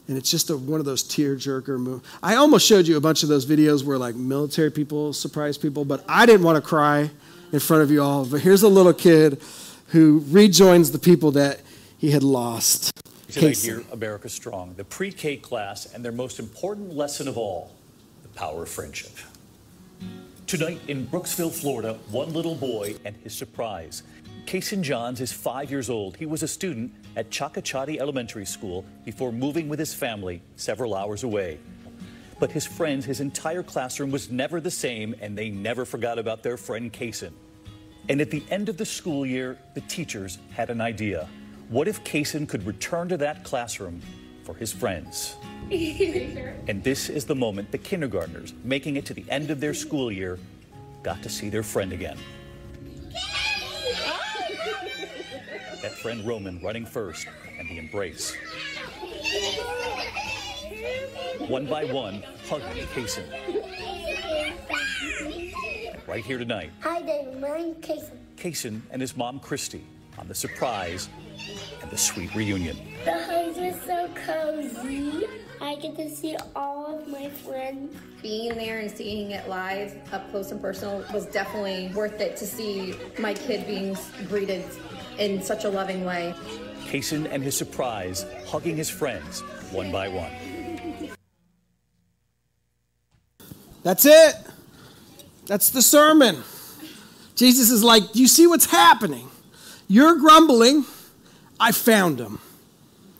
And 0.09 0.19
it's 0.19 0.31
just 0.31 0.51
a, 0.51 0.59
one 0.59 0.79
of 0.79 0.85
those 0.85 1.03
tear-jerker 1.03 1.79
moves. 1.79 2.07
I 2.23 2.35
almost 2.35 2.67
showed 2.67 2.87
you 2.87 2.99
a 2.99 3.01
bunch 3.01 3.23
of 3.23 3.31
those 3.31 3.47
videos 3.47 3.83
where 3.83 3.97
like 3.97 4.15
military 4.15 4.71
people 4.71 5.15
surprise 5.15 5.57
people, 5.57 5.87
but 5.87 6.05
I 6.07 6.27
didn't 6.27 6.45
want 6.45 6.63
to 6.63 6.69
cry 6.69 7.11
in 7.51 7.61
front 7.61 7.83
of 7.83 7.91
you 7.91 8.03
all. 8.03 8.27
But 8.27 8.43
here's 8.43 8.63
a 8.63 8.69
little 8.69 8.93
kid 8.93 9.41
who 9.89 10.25
rejoins 10.29 10.93
the 10.93 10.99
people 10.99 11.31
that 11.33 11.61
he 11.97 12.11
had 12.11 12.23
lost. 12.23 12.93
Tonight 13.29 13.59
here, 13.59 13.85
America 13.93 14.29
Strong, 14.29 14.75
the 14.77 14.85
pre-K 14.85 15.37
class, 15.37 15.93
and 15.93 16.05
their 16.05 16.13
most 16.13 16.39
important 16.39 16.95
lesson 16.95 17.29
of 17.29 17.37
all, 17.37 17.75
the 18.23 18.29
power 18.29 18.63
of 18.63 18.69
friendship. 18.69 19.13
Tonight 20.47 20.81
in 20.89 21.07
Brooksville, 21.07 21.53
Florida, 21.53 21.99
one 22.11 22.33
little 22.33 22.55
boy 22.55 22.97
and 23.05 23.15
his 23.17 23.35
surprise. 23.35 24.03
Kason 24.47 24.81
Johns 24.81 25.21
is 25.21 25.31
five 25.31 25.71
years 25.71 25.91
old. 25.91 26.17
He 26.17 26.25
was 26.25 26.43
a 26.43 26.49
student 26.49 26.91
at 27.17 27.29
Chocachatti 27.29 27.99
Elementary 27.99 28.47
School 28.47 28.83
before 29.05 29.31
moving 29.31 29.69
with 29.69 29.79
his 29.79 29.93
family 29.93 30.41
several 30.57 30.95
hours 30.95 31.23
away. 31.23 31.59
But 32.41 32.51
his 32.51 32.65
friends, 32.65 33.05
his 33.05 33.21
entire 33.21 33.63
classroom 33.63 34.11
was 34.11 34.31
never 34.31 34.59
the 34.59 34.71
same, 34.71 35.15
and 35.21 35.37
they 35.37 35.51
never 35.51 35.85
forgot 35.85 36.19
about 36.19 36.43
their 36.43 36.57
friend 36.57 36.91
Kason. 36.91 37.33
And 38.09 38.23
at 38.23 38.31
the 38.31 38.43
end 38.51 38.69
of 38.71 38.79
the 38.79 38.87
school 38.87 39.27
year, 39.27 39.59
the 39.75 39.83
teachers 39.83 40.39
had 40.55 40.71
an 40.71 40.81
idea. 40.81 41.29
What 41.69 41.89
if 41.89 42.03
Kason 42.05 42.49
could 42.49 42.67
return 42.67 43.09
to 43.11 43.19
that 43.19 43.45
classroom 43.45 44.01
for 44.45 44.55
his 44.55 44.73
friends? 44.73 45.37
and 45.71 46.83
this 46.83 47.11
is 47.11 47.27
the 47.27 47.35
moment 47.35 47.71
the 47.71 47.77
kindergartners, 47.79 48.55
making 48.65 48.97
it 48.97 49.05
to 49.07 49.15
the 49.15 49.27
end 49.29 49.51
of 49.51 49.61
their 49.61 49.75
school 49.75 50.11
year, 50.11 50.39
got 51.03 51.23
to 51.23 51.29
see 51.29 51.51
their 51.51 51.63
friend 51.63 51.93
again. 51.93 52.17
that 55.83 55.93
friend 56.01 56.27
Roman 56.27 56.59
running 56.63 56.87
first, 56.87 57.27
and 57.59 57.69
the 57.69 57.77
embrace. 57.77 58.35
One 61.47 61.67
by 61.67 61.85
one, 61.85 62.23
hugging 62.49 62.87
Kason. 62.87 63.25
Right 66.09 66.25
here 66.25 66.39
tonight. 66.39 66.71
Hi, 66.81 67.03
David. 67.03 67.39
My 67.39 67.59
name's 67.59 67.77
Kason. 67.87 68.17
Kason 68.37 68.81
and 68.91 69.01
his 69.01 69.15
mom, 69.15 69.39
Christy, 69.41 69.85
on 70.17 70.27
the 70.27 70.35
surprise 70.35 71.11
and 71.83 71.91
the 71.91 71.99
sweet 71.99 72.35
reunion. 72.35 72.79
The 73.05 73.23
hugs 73.25 73.59
were 73.59 73.79
so 73.85 74.09
cozy. 74.27 75.27
I 75.61 75.75
get 75.77 75.97
to 75.97 76.09
see 76.09 76.37
all 76.57 76.99
of 76.99 77.09
my 77.09 77.29
friends. 77.29 77.95
Being 78.23 78.55
there 78.55 78.79
and 78.79 78.91
seeing 78.91 79.33
it 79.33 79.49
live, 79.49 79.97
up 80.13 80.31
close 80.31 80.51
and 80.51 80.61
personal, 80.61 81.05
was 81.13 81.27
definitely 81.27 81.93
worth 81.95 82.21
it 82.21 82.37
to 82.39 82.47
see 82.47 82.95
my 83.19 83.35
kid 83.35 83.67
being 83.67 83.97
greeted 84.29 84.65
in 85.19 85.43
such 85.43 85.65
a 85.65 85.69
loving 85.69 86.05
way. 86.05 86.35
Kason 86.87 87.31
and 87.31 87.43
his 87.43 87.57
surprise, 87.57 88.25
hugging 88.47 88.77
his 88.77 88.89
friends 88.89 89.43
one 89.73 89.93
by 89.93 90.09
one. 90.09 90.33
That's 93.83 94.07
it. 94.07 94.35
That's 95.49 95.71
the 95.71 95.83
sermon. 95.83 96.37
Jesus 97.35 97.71
is 97.71 97.83
like, 97.83 98.15
you 98.15 98.29
see 98.29 98.47
what's 98.47 98.67
happening? 98.67 99.29
You're 99.89 100.17
grumbling. 100.17 100.85
I 101.59 101.73
found 101.73 102.19
them. 102.19 102.39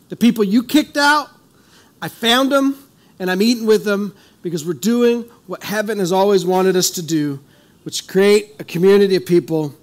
The 0.09 0.15
people 0.15 0.43
you 0.43 0.63
kicked 0.63 0.95
out, 0.95 1.29
I 2.01 2.07
found 2.07 2.51
them 2.51 2.77
and 3.17 3.29
I'm 3.29 3.41
eating 3.41 3.65
with 3.65 3.83
them 3.83 4.15
because 4.43 4.65
we're 4.65 4.73
doing 4.73 5.23
what 5.47 5.63
heaven 5.63 5.99
has 5.99 6.11
always 6.11 6.45
wanted 6.45 6.75
us 6.75 6.91
to 6.91 7.01
do, 7.01 7.39
which 7.83 8.07
create 8.07 8.55
a 8.59 8.63
community 8.63 9.15
of 9.15 9.25
people. 9.25 9.75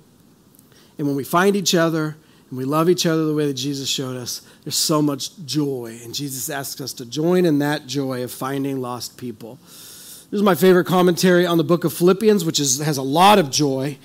And 0.99 1.07
when 1.07 1.17
we 1.17 1.25
find 1.25 1.57
each 1.57 1.75
other 1.75 2.17
and 2.49 2.59
we 2.59 2.65
love 2.65 2.89
each 2.89 3.07
other 3.07 3.27
the 3.27 3.35
way 3.35 3.47
that 3.47 3.55
Jesus 3.55 3.89
showed 3.89 4.17
us, 4.17 4.43
there's 4.65 4.77
so 4.77 5.03
much 5.03 5.31
joy. 5.45 5.99
And 6.05 6.15
Jesus 6.15 6.49
asks 6.49 6.81
us 6.81 6.93
to 6.95 7.07
join 7.07 7.45
in 7.45 7.59
that 7.59 7.87
joy 7.87 8.23
of 8.23 8.31
finding 8.31 8.81
lost 8.81 9.19
people. 9.19 9.59
This 10.29 10.39
is 10.39 10.43
my 10.43 10.57
favorite 10.57 10.87
commentary 10.87 11.47
on 11.47 11.57
the 11.57 11.63
book 11.63 11.85
of 11.85 11.93
Philippians, 11.93 12.45
which 12.45 12.59
is, 12.59 12.81
has 12.81 12.97
a 12.97 13.03
lot 13.03 13.39
of 13.39 13.49
joy. 13.49 13.97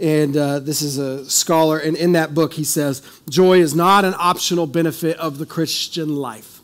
And 0.00 0.34
uh, 0.34 0.58
this 0.60 0.80
is 0.80 0.96
a 0.96 1.28
scholar, 1.28 1.78
and 1.78 1.96
in 1.96 2.12
that 2.12 2.34
book, 2.34 2.54
he 2.54 2.64
says, 2.64 3.02
Joy 3.28 3.58
is 3.58 3.74
not 3.74 4.04
an 4.06 4.14
optional 4.18 4.66
benefit 4.66 5.18
of 5.18 5.36
the 5.36 5.44
Christian 5.44 6.16
life. 6.16 6.60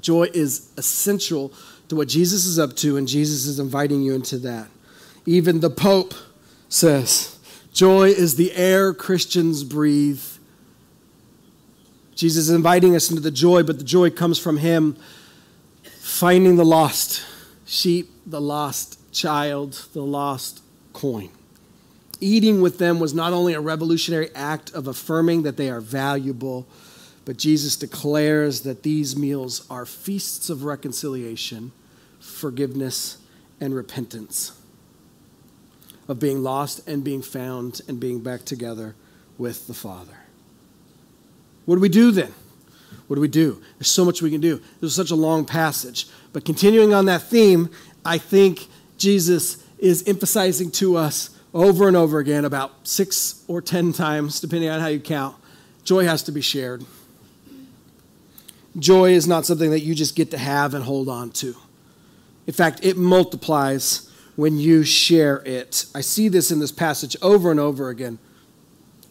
Joy 0.00 0.28
is 0.34 0.72
essential 0.76 1.52
to 1.88 1.94
what 1.94 2.08
Jesus 2.08 2.44
is 2.44 2.58
up 2.58 2.74
to, 2.76 2.96
and 2.96 3.06
Jesus 3.06 3.46
is 3.46 3.60
inviting 3.60 4.02
you 4.02 4.12
into 4.12 4.38
that. 4.38 4.68
Even 5.24 5.60
the 5.60 5.70
Pope 5.70 6.12
says, 6.68 7.38
Joy 7.72 8.08
is 8.08 8.34
the 8.34 8.52
air 8.54 8.92
Christians 8.92 9.62
breathe. 9.62 10.22
Jesus 12.16 12.48
is 12.48 12.54
inviting 12.54 12.96
us 12.96 13.08
into 13.08 13.22
the 13.22 13.30
joy, 13.30 13.62
but 13.62 13.78
the 13.78 13.84
joy 13.84 14.10
comes 14.10 14.36
from 14.36 14.56
Him 14.56 14.96
finding 16.00 16.56
the 16.56 16.64
lost 16.64 17.24
sheep, 17.72 18.10
the 18.26 18.40
lost 18.40 19.12
child, 19.12 19.86
the 19.92 20.02
lost 20.02 20.62
coin. 20.92 21.30
Eating 22.20 22.60
with 22.60 22.78
them 22.78 23.00
was 23.00 23.12
not 23.12 23.32
only 23.32 23.52
a 23.52 23.60
revolutionary 23.60 24.30
act 24.34 24.72
of 24.72 24.86
affirming 24.86 25.42
that 25.42 25.56
they 25.56 25.68
are 25.68 25.80
valuable 25.80 26.66
but 27.24 27.36
Jesus 27.36 27.76
declares 27.76 28.62
that 28.62 28.82
these 28.82 29.16
meals 29.16 29.66
are 29.70 29.86
feasts 29.86 30.50
of 30.50 30.64
reconciliation, 30.64 31.72
forgiveness, 32.20 33.18
and 33.60 33.74
repentance, 33.74 34.58
of 36.08 36.18
being 36.18 36.42
lost 36.42 36.86
and 36.88 37.04
being 37.04 37.22
found 37.22 37.80
and 37.86 38.00
being 38.00 38.20
back 38.20 38.44
together 38.44 38.96
with 39.38 39.68
the 39.68 39.74
Father. 39.74 40.16
What 41.64 41.76
do 41.76 41.80
we 41.80 41.88
do 41.88 42.10
then? 42.10 42.34
What 43.06 43.16
do 43.16 43.20
we 43.20 43.28
do? 43.28 43.62
There's 43.78 43.90
so 43.90 44.04
much 44.04 44.22
we 44.22 44.30
can 44.30 44.40
do. 44.40 44.56
This 44.80 44.90
is 44.90 44.94
such 44.94 45.10
a 45.10 45.16
long 45.16 45.44
passage. 45.44 46.06
But 46.32 46.44
continuing 46.44 46.94
on 46.94 47.06
that 47.06 47.22
theme, 47.22 47.70
I 48.04 48.18
think 48.18 48.68
Jesus 48.96 49.64
is 49.78 50.06
emphasizing 50.06 50.70
to 50.72 50.96
us 50.96 51.30
over 51.54 51.88
and 51.88 51.96
over 51.96 52.18
again, 52.18 52.44
about 52.44 52.86
six 52.86 53.44
or 53.48 53.60
ten 53.60 53.92
times, 53.92 54.40
depending 54.40 54.70
on 54.70 54.80
how 54.80 54.86
you 54.86 55.00
count, 55.00 55.36
joy 55.84 56.04
has 56.04 56.22
to 56.22 56.32
be 56.32 56.40
shared. 56.40 56.84
Joy 58.78 59.10
is 59.10 59.26
not 59.26 59.44
something 59.44 59.70
that 59.70 59.80
you 59.80 59.94
just 59.94 60.16
get 60.16 60.30
to 60.30 60.38
have 60.38 60.72
and 60.72 60.84
hold 60.84 61.08
on 61.08 61.30
to. 61.32 61.54
In 62.46 62.54
fact, 62.54 62.80
it 62.82 62.96
multiplies 62.96 64.10
when 64.36 64.58
you 64.58 64.82
share 64.82 65.42
it. 65.44 65.84
I 65.94 66.00
see 66.00 66.28
this 66.28 66.50
in 66.50 66.58
this 66.58 66.72
passage 66.72 67.16
over 67.20 67.50
and 67.50 67.60
over 67.60 67.90
again. 67.90 68.18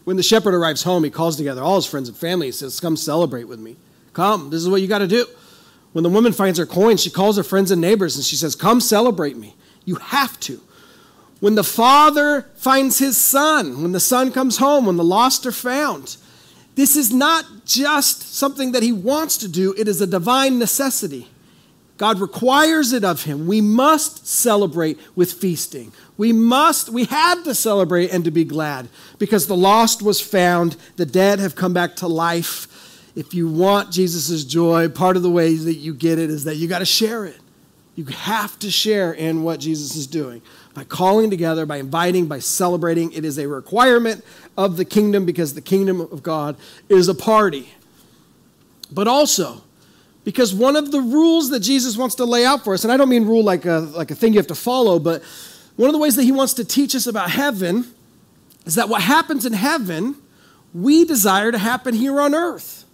When 0.04 0.16
the 0.16 0.22
shepherd 0.22 0.54
arrives 0.54 0.82
home, 0.82 1.04
he 1.04 1.10
calls 1.10 1.36
together 1.36 1.62
all 1.62 1.76
his 1.76 1.86
friends 1.86 2.08
and 2.08 2.16
family. 2.16 2.46
He 2.46 2.52
says, 2.52 2.80
Come 2.80 2.96
celebrate 2.96 3.44
with 3.44 3.60
me. 3.60 3.76
Come, 4.12 4.50
this 4.50 4.60
is 4.60 4.68
what 4.68 4.82
you 4.82 4.88
got 4.88 4.98
to 4.98 5.06
do. 5.06 5.26
When 5.92 6.02
the 6.02 6.10
woman 6.10 6.32
finds 6.32 6.58
her 6.58 6.66
coin, 6.66 6.96
she 6.96 7.10
calls 7.10 7.36
her 7.36 7.42
friends 7.42 7.70
and 7.70 7.80
neighbors 7.80 8.16
and 8.16 8.24
she 8.24 8.36
says, 8.36 8.54
Come 8.54 8.80
celebrate 8.80 9.36
me. 9.36 9.54
You 9.84 9.96
have 9.96 10.38
to. 10.40 10.60
When 11.40 11.54
the 11.54 11.64
father 11.64 12.46
finds 12.54 12.98
his 12.98 13.16
son, 13.16 13.82
when 13.82 13.92
the 13.92 14.00
son 14.00 14.32
comes 14.32 14.58
home, 14.58 14.86
when 14.86 14.96
the 14.96 15.04
lost 15.04 15.44
are 15.46 15.52
found, 15.52 16.16
This 16.74 16.96
is 16.96 17.12
not 17.12 17.44
just 17.64 18.34
something 18.34 18.72
that 18.72 18.82
he 18.82 18.92
wants 18.92 19.36
to 19.38 19.48
do, 19.48 19.74
it 19.76 19.86
is 19.86 20.00
a 20.00 20.06
divine 20.06 20.58
necessity. 20.58 21.28
God 21.98 22.20
requires 22.20 22.92
it 22.92 23.04
of 23.04 23.24
him. 23.24 23.46
We 23.46 23.60
must 23.60 24.26
celebrate 24.26 24.98
with 25.14 25.32
feasting. 25.32 25.92
We 26.16 26.32
must, 26.32 26.88
we 26.88 27.04
had 27.04 27.44
to 27.44 27.54
celebrate 27.54 28.12
and 28.12 28.24
to 28.24 28.30
be 28.30 28.44
glad 28.44 28.88
because 29.18 29.46
the 29.46 29.56
lost 29.56 30.02
was 30.02 30.20
found, 30.20 30.76
the 30.96 31.06
dead 31.06 31.38
have 31.38 31.54
come 31.54 31.72
back 31.72 31.96
to 31.96 32.08
life. 32.08 32.68
If 33.14 33.34
you 33.34 33.48
want 33.48 33.90
Jesus' 33.90 34.44
joy, 34.44 34.88
part 34.88 35.16
of 35.16 35.22
the 35.22 35.30
way 35.30 35.54
that 35.54 35.74
you 35.74 35.94
get 35.94 36.18
it 36.18 36.30
is 36.30 36.44
that 36.44 36.56
you 36.56 36.66
got 36.66 36.80
to 36.80 36.86
share 36.86 37.24
it. 37.24 37.38
You 37.94 38.06
have 38.06 38.58
to 38.60 38.70
share 38.70 39.12
in 39.12 39.42
what 39.42 39.60
Jesus 39.60 39.96
is 39.96 40.06
doing 40.06 40.40
by 40.74 40.84
calling 40.84 41.28
together, 41.28 41.66
by 41.66 41.76
inviting, 41.76 42.26
by 42.26 42.38
celebrating. 42.38 43.12
It 43.12 43.24
is 43.24 43.38
a 43.38 43.46
requirement 43.46 44.24
of 44.56 44.78
the 44.78 44.86
kingdom 44.86 45.26
because 45.26 45.52
the 45.52 45.60
kingdom 45.60 46.00
of 46.00 46.22
God 46.22 46.56
is 46.88 47.08
a 47.08 47.14
party. 47.14 47.68
But 48.90 49.08
also, 49.08 49.62
because 50.24 50.54
one 50.54 50.76
of 50.76 50.90
the 50.92 51.00
rules 51.00 51.50
that 51.50 51.60
Jesus 51.60 51.96
wants 51.96 52.14
to 52.16 52.24
lay 52.24 52.44
out 52.44 52.62
for 52.64 52.74
us, 52.74 52.84
and 52.84 52.92
I 52.92 52.96
don't 52.96 53.08
mean 53.08 53.26
rule 53.26 53.42
like 53.42 53.64
a, 53.64 53.80
like 53.80 54.10
a 54.10 54.14
thing 54.14 54.32
you 54.32 54.38
have 54.38 54.46
to 54.48 54.54
follow, 54.54 54.98
but 54.98 55.22
one 55.76 55.88
of 55.88 55.92
the 55.92 55.98
ways 55.98 56.16
that 56.16 56.22
he 56.22 56.32
wants 56.32 56.54
to 56.54 56.64
teach 56.64 56.94
us 56.94 57.06
about 57.06 57.30
heaven 57.30 57.86
is 58.64 58.76
that 58.76 58.88
what 58.88 59.02
happens 59.02 59.44
in 59.44 59.52
heaven, 59.52 60.16
we 60.72 61.04
desire 61.04 61.50
to 61.50 61.58
happen 61.58 61.94
here 61.94 62.20
on 62.20 62.34
earth. 62.34 62.84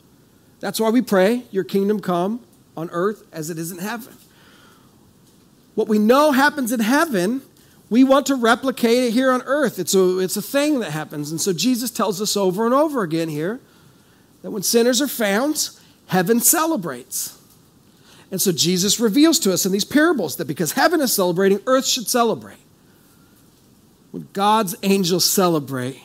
That's 0.61 0.81
why 0.81 0.91
we 0.91 1.03
pray, 1.03 1.45
Your 1.51 1.65
kingdom 1.65 2.01
come 2.01 2.41
on 2.77 2.89
earth 2.91 3.25
as 3.33 3.51
it 3.51 3.59
is 3.59 3.73
in 3.73 3.79
heaven. 3.79 4.15
What 5.75 5.89
we 5.89 5.99
know 5.99 6.33
happens 6.33 6.73
in 6.73 6.81
heaven, 6.81 7.43
we 7.91 8.05
want 8.05 8.27
to 8.27 8.35
replicate 8.35 9.05
it 9.05 9.13
here 9.13 9.31
on 9.31 9.43
earth. 9.43 9.79
It's 9.79 9.95
a, 9.95 10.19
it's 10.19 10.37
a 10.37 10.43
thing 10.43 10.81
that 10.81 10.91
happens. 10.91 11.31
And 11.31 11.41
so 11.41 11.53
Jesus 11.53 11.91
tells 11.91 12.21
us 12.21 12.37
over 12.37 12.65
and 12.65 12.75
over 12.75 13.03
again 13.03 13.29
here 13.29 13.61
that 14.43 14.51
when 14.51 14.63
sinners 14.63 15.01
are 15.01 15.09
found, 15.09 15.71
heaven 16.09 16.41
celebrates. 16.41 17.41
And 18.31 18.41
so 18.41 18.53
Jesus 18.53 19.01
reveals 19.01 19.39
to 19.41 19.53
us 19.53 19.65
in 19.65 19.73
these 19.73 19.85
parables 19.85 20.37
that 20.37 20.47
because 20.47 20.73
heaven 20.73 21.01
is 21.01 21.13
celebrating, 21.13 21.61
earth 21.67 21.87
should 21.87 22.09
celebrate. 22.09 22.59
When 24.11 24.29
God's 24.33 24.75
angels 24.83 25.25
celebrate, 25.25 26.03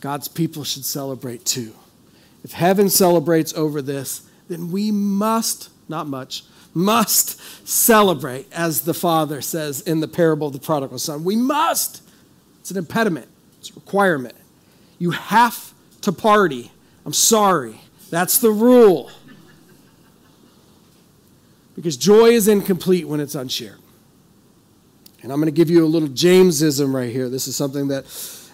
God's 0.00 0.28
people 0.28 0.64
should 0.64 0.84
celebrate 0.84 1.44
too. 1.44 1.72
If 2.42 2.52
heaven 2.52 2.90
celebrates 2.90 3.54
over 3.54 3.80
this, 3.80 4.28
then 4.48 4.70
we 4.70 4.90
must, 4.90 5.70
not 5.88 6.06
much, 6.06 6.44
must 6.74 7.40
celebrate, 7.66 8.52
as 8.52 8.82
the 8.82 8.92
father 8.92 9.40
says 9.40 9.80
in 9.80 10.00
the 10.00 10.08
parable 10.08 10.48
of 10.48 10.52
the 10.52 10.58
prodigal 10.58 10.98
son. 10.98 11.24
We 11.24 11.36
must. 11.36 12.02
It's 12.60 12.70
an 12.70 12.76
impediment, 12.76 13.28
it's 13.60 13.70
a 13.70 13.74
requirement. 13.74 14.34
You 14.98 15.12
have 15.12 15.72
to 16.02 16.12
party. 16.12 16.70
I'm 17.06 17.12
sorry. 17.12 17.80
That's 18.10 18.38
the 18.38 18.50
rule. 18.50 19.10
Because 21.74 21.96
joy 21.96 22.26
is 22.26 22.48
incomplete 22.48 23.06
when 23.08 23.20
it's 23.20 23.34
unshared. 23.34 23.78
And 25.22 25.32
I'm 25.32 25.40
going 25.40 25.52
to 25.52 25.56
give 25.56 25.70
you 25.70 25.84
a 25.84 25.86
little 25.86 26.08
Jaymesism 26.08 26.92
right 26.94 27.10
here. 27.10 27.28
This 27.28 27.48
is 27.48 27.56
something 27.56 27.88
that 27.88 28.04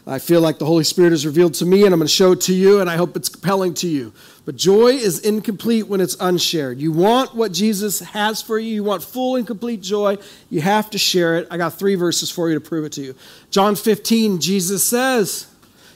I 0.06 0.18
feel 0.18 0.40
like 0.40 0.58
the 0.58 0.66
Holy 0.66 0.84
Spirit 0.84 1.10
has 1.10 1.26
revealed 1.26 1.54
to 1.54 1.66
me, 1.66 1.84
and 1.84 1.92
I'm 1.92 2.00
going 2.00 2.06
to 2.06 2.12
show 2.12 2.32
it 2.32 2.40
to 2.42 2.54
you, 2.54 2.80
and 2.80 2.88
I 2.88 2.96
hope 2.96 3.16
it's 3.16 3.28
compelling 3.28 3.74
to 3.74 3.88
you. 3.88 4.12
But 4.44 4.56
joy 4.56 4.88
is 4.88 5.20
incomplete 5.20 5.88
when 5.88 6.00
it's 6.00 6.16
unshared. 6.18 6.78
You 6.78 6.92
want 6.92 7.34
what 7.34 7.52
Jesus 7.52 8.00
has 8.00 8.40
for 8.40 8.58
you, 8.58 8.72
you 8.72 8.84
want 8.84 9.02
full 9.02 9.36
and 9.36 9.46
complete 9.46 9.82
joy, 9.82 10.16
you 10.48 10.62
have 10.62 10.90
to 10.90 10.98
share 10.98 11.36
it. 11.36 11.48
I 11.50 11.58
got 11.58 11.74
three 11.74 11.96
verses 11.96 12.30
for 12.30 12.48
you 12.48 12.54
to 12.54 12.60
prove 12.60 12.84
it 12.84 12.92
to 12.92 13.02
you. 13.02 13.14
John 13.50 13.76
15, 13.76 14.40
Jesus 14.40 14.82
says, 14.82 15.46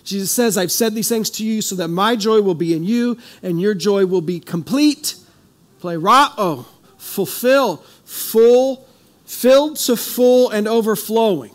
Jesus 0.04 0.30
says, 0.30 0.58
I've 0.58 0.72
said 0.72 0.94
these 0.94 1.08
things 1.08 1.30
to 1.30 1.44
you 1.44 1.62
so 1.62 1.76
that 1.76 1.88
my 1.88 2.14
joy 2.14 2.42
will 2.42 2.54
be 2.54 2.74
in 2.74 2.84
you 2.84 3.18
and 3.42 3.60
your 3.60 3.74
joy 3.74 4.04
will 4.04 4.20
be 4.20 4.38
complete. 4.38 5.16
Plerao, 5.80 6.66
fulfill, 7.04 7.78
full, 8.04 8.86
filled 9.24 9.76
to 9.76 9.96
full 9.96 10.50
and 10.50 10.66
overflowing. 10.66 11.54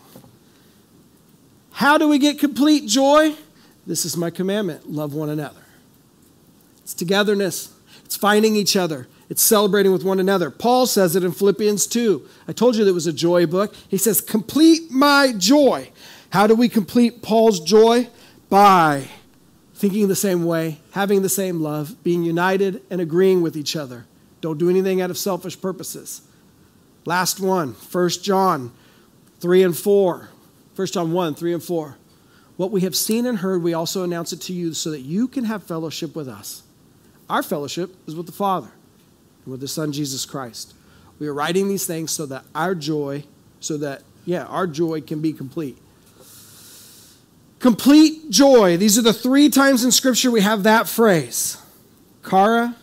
How 1.72 1.98
do 1.98 2.08
we 2.08 2.18
get 2.18 2.38
complete 2.38 2.86
joy? 2.86 3.34
This 3.86 4.04
is 4.04 4.16
my 4.16 4.30
commandment 4.30 4.90
love 4.90 5.14
one 5.14 5.28
another. 5.28 5.62
It's 6.82 6.94
togetherness, 6.94 7.72
it's 8.04 8.16
finding 8.16 8.56
each 8.56 8.76
other, 8.76 9.08
it's 9.28 9.42
celebrating 9.42 9.92
with 9.92 10.04
one 10.04 10.20
another. 10.20 10.50
Paul 10.50 10.86
says 10.86 11.16
it 11.16 11.24
in 11.24 11.32
Philippians 11.32 11.86
2. 11.86 12.28
I 12.48 12.52
told 12.52 12.76
you 12.76 12.84
that 12.84 12.90
it 12.90 12.94
was 12.94 13.06
a 13.06 13.12
joy 13.12 13.46
book. 13.46 13.74
He 13.88 13.96
says, 13.96 14.20
Complete 14.20 14.90
my 14.90 15.32
joy. 15.36 15.90
How 16.30 16.46
do 16.46 16.54
we 16.54 16.68
complete 16.68 17.22
Paul's 17.22 17.60
joy? 17.60 18.08
By 18.48 19.08
thinking 19.74 20.08
the 20.08 20.16
same 20.16 20.44
way, 20.44 20.80
having 20.90 21.22
the 21.22 21.28
same 21.28 21.60
love, 21.60 22.02
being 22.02 22.22
united, 22.22 22.82
and 22.90 23.00
agreeing 23.00 23.40
with 23.40 23.56
each 23.56 23.76
other. 23.76 24.04
Don't 24.40 24.58
do 24.58 24.70
anything 24.70 25.00
out 25.00 25.10
of 25.10 25.18
selfish 25.18 25.60
purposes. 25.60 26.22
Last 27.04 27.40
one, 27.40 27.72
1 27.72 28.08
John 28.22 28.72
3 29.40 29.62
and 29.62 29.76
4. 29.76 30.28
1 30.76 30.86
John 30.88 31.12
1 31.12 31.34
3 31.34 31.54
and 31.54 31.62
4. 31.62 31.96
What 32.56 32.70
we 32.70 32.82
have 32.82 32.94
seen 32.94 33.26
and 33.26 33.38
heard, 33.38 33.62
we 33.62 33.72
also 33.72 34.02
announce 34.02 34.32
it 34.32 34.40
to 34.42 34.52
you 34.52 34.74
so 34.74 34.90
that 34.90 35.00
you 35.00 35.28
can 35.28 35.44
have 35.44 35.62
fellowship 35.62 36.14
with 36.14 36.28
us. 36.28 36.62
Our 37.28 37.42
fellowship 37.42 37.94
is 38.06 38.14
with 38.14 38.26
the 38.26 38.32
Father 38.32 38.70
and 39.44 39.52
with 39.52 39.60
the 39.60 39.68
Son, 39.68 39.92
Jesus 39.92 40.26
Christ. 40.26 40.74
We 41.18 41.26
are 41.28 41.34
writing 41.34 41.68
these 41.68 41.86
things 41.86 42.10
so 42.10 42.26
that 42.26 42.44
our 42.54 42.74
joy, 42.74 43.24
so 43.60 43.76
that, 43.78 44.02
yeah, 44.24 44.44
our 44.44 44.66
joy 44.66 45.00
can 45.00 45.20
be 45.20 45.32
complete. 45.32 45.78
Complete 47.60 48.30
joy. 48.30 48.76
These 48.76 48.98
are 48.98 49.02
the 49.02 49.12
three 49.12 49.50
times 49.50 49.84
in 49.84 49.90
Scripture 49.90 50.30
we 50.30 50.40
have 50.40 50.62
that 50.62 50.88
phrase. 50.88 51.58
Kara, 52.22 52.74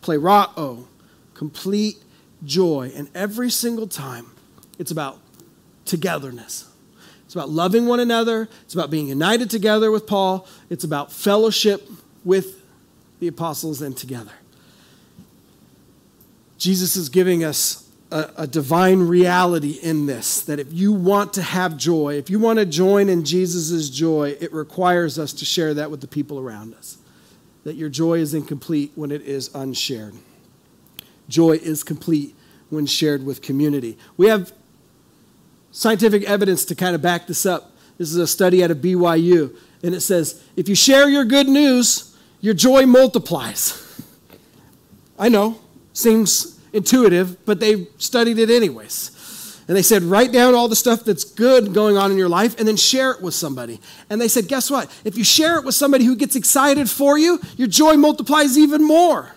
plerao, 0.00 0.86
complete 1.42 1.96
joy. 2.44 2.92
And 2.94 3.08
every 3.16 3.50
single 3.50 3.88
time, 3.88 4.26
it's 4.78 4.92
about 4.92 5.18
togetherness. 5.84 6.70
It's 7.24 7.34
about 7.34 7.50
loving 7.50 7.86
one 7.86 7.98
another. 7.98 8.48
It's 8.62 8.74
about 8.74 8.92
being 8.92 9.08
united 9.08 9.50
together 9.50 9.90
with 9.90 10.06
Paul. 10.06 10.46
It's 10.70 10.84
about 10.84 11.10
fellowship 11.10 11.88
with 12.24 12.62
the 13.18 13.26
apostles 13.26 13.82
and 13.82 13.96
together. 13.96 14.30
Jesus 16.58 16.94
is 16.94 17.08
giving 17.08 17.42
us 17.42 17.90
a, 18.12 18.30
a, 18.36 18.46
divine 18.46 19.00
reality 19.00 19.80
in 19.82 20.06
this 20.06 20.42
that 20.42 20.60
if 20.60 20.72
you 20.72 20.92
want 20.92 21.32
to 21.32 21.42
have 21.42 21.76
joy, 21.76 22.14
if 22.14 22.30
you 22.30 22.38
want 22.38 22.60
to 22.60 22.66
join 22.66 23.08
in 23.08 23.24
Jesus' 23.24 23.90
joy, 23.90 24.36
it 24.40 24.52
requires 24.52 25.18
us 25.18 25.32
to 25.32 25.44
share 25.44 25.74
that 25.74 25.90
with 25.90 26.02
the 26.02 26.06
people 26.06 26.38
around 26.38 26.74
us. 26.74 26.98
That 27.64 27.74
your 27.74 27.88
joy 27.88 28.18
is 28.18 28.32
incomplete 28.32 28.92
when 28.94 29.10
it 29.10 29.22
is 29.22 29.52
unshared. 29.56 30.14
Joy 31.28 31.52
is 31.52 31.82
complete 31.82 32.34
when 32.70 32.86
shared 32.86 33.24
with 33.24 33.42
community. 33.42 33.98
We 34.16 34.28
have 34.28 34.52
scientific 35.70 36.24
evidence 36.24 36.64
to 36.66 36.74
kind 36.74 36.94
of 36.94 37.02
back 37.02 37.26
this 37.26 37.46
up. 37.46 37.72
This 37.98 38.10
is 38.10 38.16
a 38.16 38.26
study 38.26 38.64
out 38.64 38.70
of 38.70 38.78
BYU, 38.78 39.56
and 39.82 39.94
it 39.94 40.00
says 40.00 40.42
if 40.56 40.68
you 40.68 40.74
share 40.74 41.08
your 41.08 41.24
good 41.24 41.48
news, 41.48 42.16
your 42.40 42.54
joy 42.54 42.86
multiplies. 42.86 43.78
I 45.18 45.28
know, 45.28 45.60
seems 45.92 46.58
intuitive, 46.72 47.44
but 47.44 47.60
they 47.60 47.86
studied 47.98 48.38
it 48.38 48.50
anyways. 48.50 49.62
And 49.68 49.76
they 49.76 49.82
said, 49.82 50.02
write 50.02 50.32
down 50.32 50.54
all 50.54 50.66
the 50.66 50.76
stuff 50.76 51.04
that's 51.04 51.22
good 51.22 51.72
going 51.72 51.96
on 51.96 52.10
in 52.10 52.18
your 52.18 52.28
life 52.28 52.58
and 52.58 52.66
then 52.66 52.76
share 52.76 53.12
it 53.12 53.22
with 53.22 53.32
somebody. 53.32 53.80
And 54.10 54.20
they 54.20 54.26
said, 54.26 54.48
guess 54.48 54.70
what? 54.70 54.90
If 55.04 55.16
you 55.16 55.22
share 55.22 55.56
it 55.56 55.64
with 55.64 55.76
somebody 55.76 56.04
who 56.04 56.16
gets 56.16 56.34
excited 56.34 56.90
for 56.90 57.16
you, 57.16 57.40
your 57.56 57.68
joy 57.68 57.94
multiplies 57.94 58.58
even 58.58 58.82
more. 58.82 59.36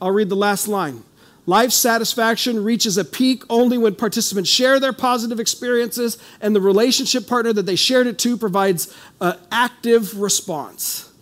I'll 0.00 0.10
read 0.10 0.28
the 0.28 0.36
last 0.36 0.68
line. 0.68 1.02
Life 1.46 1.70
satisfaction 1.70 2.64
reaches 2.64 2.98
a 2.98 3.04
peak 3.04 3.44
only 3.48 3.78
when 3.78 3.94
participants 3.94 4.50
share 4.50 4.80
their 4.80 4.92
positive 4.92 5.38
experiences 5.38 6.18
and 6.40 6.56
the 6.56 6.60
relationship 6.60 7.28
partner 7.28 7.52
that 7.52 7.66
they 7.66 7.76
shared 7.76 8.08
it 8.08 8.18
to 8.20 8.36
provides 8.36 8.94
an 9.20 9.38
active 9.52 10.20
response. 10.20 11.12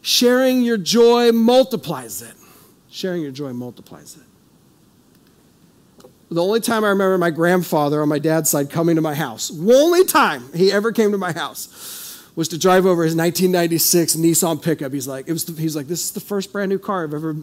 Sharing 0.00 0.62
your 0.62 0.78
joy 0.78 1.30
multiplies 1.32 2.22
it. 2.22 2.34
Sharing 2.88 3.20
your 3.20 3.32
joy 3.32 3.52
multiplies 3.52 4.16
it. 4.16 4.22
The 6.30 6.42
only 6.42 6.60
time 6.60 6.84
I 6.84 6.88
remember 6.88 7.18
my 7.18 7.30
grandfather 7.30 8.00
on 8.00 8.08
my 8.08 8.18
dad's 8.18 8.48
side 8.48 8.70
coming 8.70 8.96
to 8.96 9.02
my 9.02 9.14
house, 9.14 9.48
the 9.48 9.74
only 9.74 10.04
time 10.04 10.44
he 10.54 10.72
ever 10.72 10.90
came 10.90 11.10
to 11.12 11.18
my 11.18 11.32
house, 11.32 12.24
was 12.36 12.48
to 12.48 12.58
drive 12.58 12.86
over 12.86 13.02
his 13.02 13.14
1996 13.14 14.14
Nissan 14.16 14.62
pickup. 14.62 14.92
He's 14.92 15.08
like, 15.08 15.28
it 15.28 15.32
was, 15.32 15.46
he's 15.58 15.76
like, 15.76 15.88
this 15.88 16.04
is 16.04 16.12
the 16.12 16.20
first 16.20 16.52
brand 16.52 16.70
new 16.70 16.78
car 16.78 17.04
I've 17.04 17.12
ever 17.12 17.36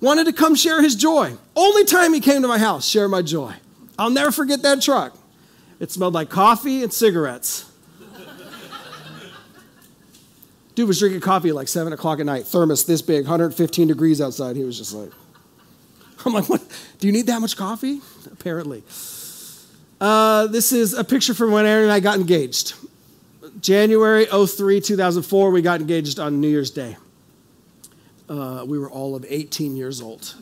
wanted 0.00 0.24
to 0.26 0.32
come 0.32 0.54
share 0.54 0.82
his 0.82 0.94
joy. 0.94 1.36
Only 1.56 1.84
time 1.84 2.14
he 2.14 2.20
came 2.20 2.42
to 2.42 2.48
my 2.48 2.58
house, 2.58 2.86
share 2.86 3.08
my 3.08 3.22
joy. 3.22 3.54
I'll 3.98 4.10
never 4.10 4.30
forget 4.30 4.62
that 4.62 4.80
truck. 4.80 5.16
It 5.80 5.90
smelled 5.90 6.14
like 6.14 6.30
coffee 6.30 6.82
and 6.82 6.92
cigarettes. 6.92 7.70
Dude 10.74 10.88
was 10.88 10.98
drinking 10.98 11.20
coffee 11.20 11.48
at 11.50 11.54
like 11.54 11.68
7 11.68 11.92
o'clock 11.92 12.20
at 12.20 12.26
night, 12.26 12.46
thermos 12.46 12.84
this 12.84 13.02
big, 13.02 13.24
115 13.24 13.88
degrees 13.88 14.20
outside. 14.20 14.56
He 14.56 14.64
was 14.64 14.78
just 14.78 14.94
like, 14.94 15.10
I'm 16.24 16.32
like, 16.32 16.48
what? 16.48 16.62
Do 16.98 17.06
you 17.06 17.12
need 17.12 17.26
that 17.26 17.40
much 17.40 17.56
coffee? 17.56 18.00
Apparently. 18.32 18.82
Uh, 20.00 20.46
this 20.46 20.70
is 20.72 20.94
a 20.94 21.02
picture 21.02 21.34
from 21.34 21.50
when 21.50 21.66
Erin 21.66 21.84
and 21.84 21.92
I 21.92 21.98
got 22.00 22.18
engaged. 22.20 22.74
January 23.60 24.26
03, 24.26 24.80
2004, 24.80 25.50
we 25.50 25.62
got 25.62 25.80
engaged 25.80 26.20
on 26.20 26.40
New 26.40 26.48
Year's 26.48 26.70
Day. 26.70 26.96
Uh, 28.28 28.64
we 28.66 28.78
were 28.78 28.90
all 28.90 29.16
of 29.16 29.24
18 29.28 29.76
years 29.76 30.00
old. 30.02 30.34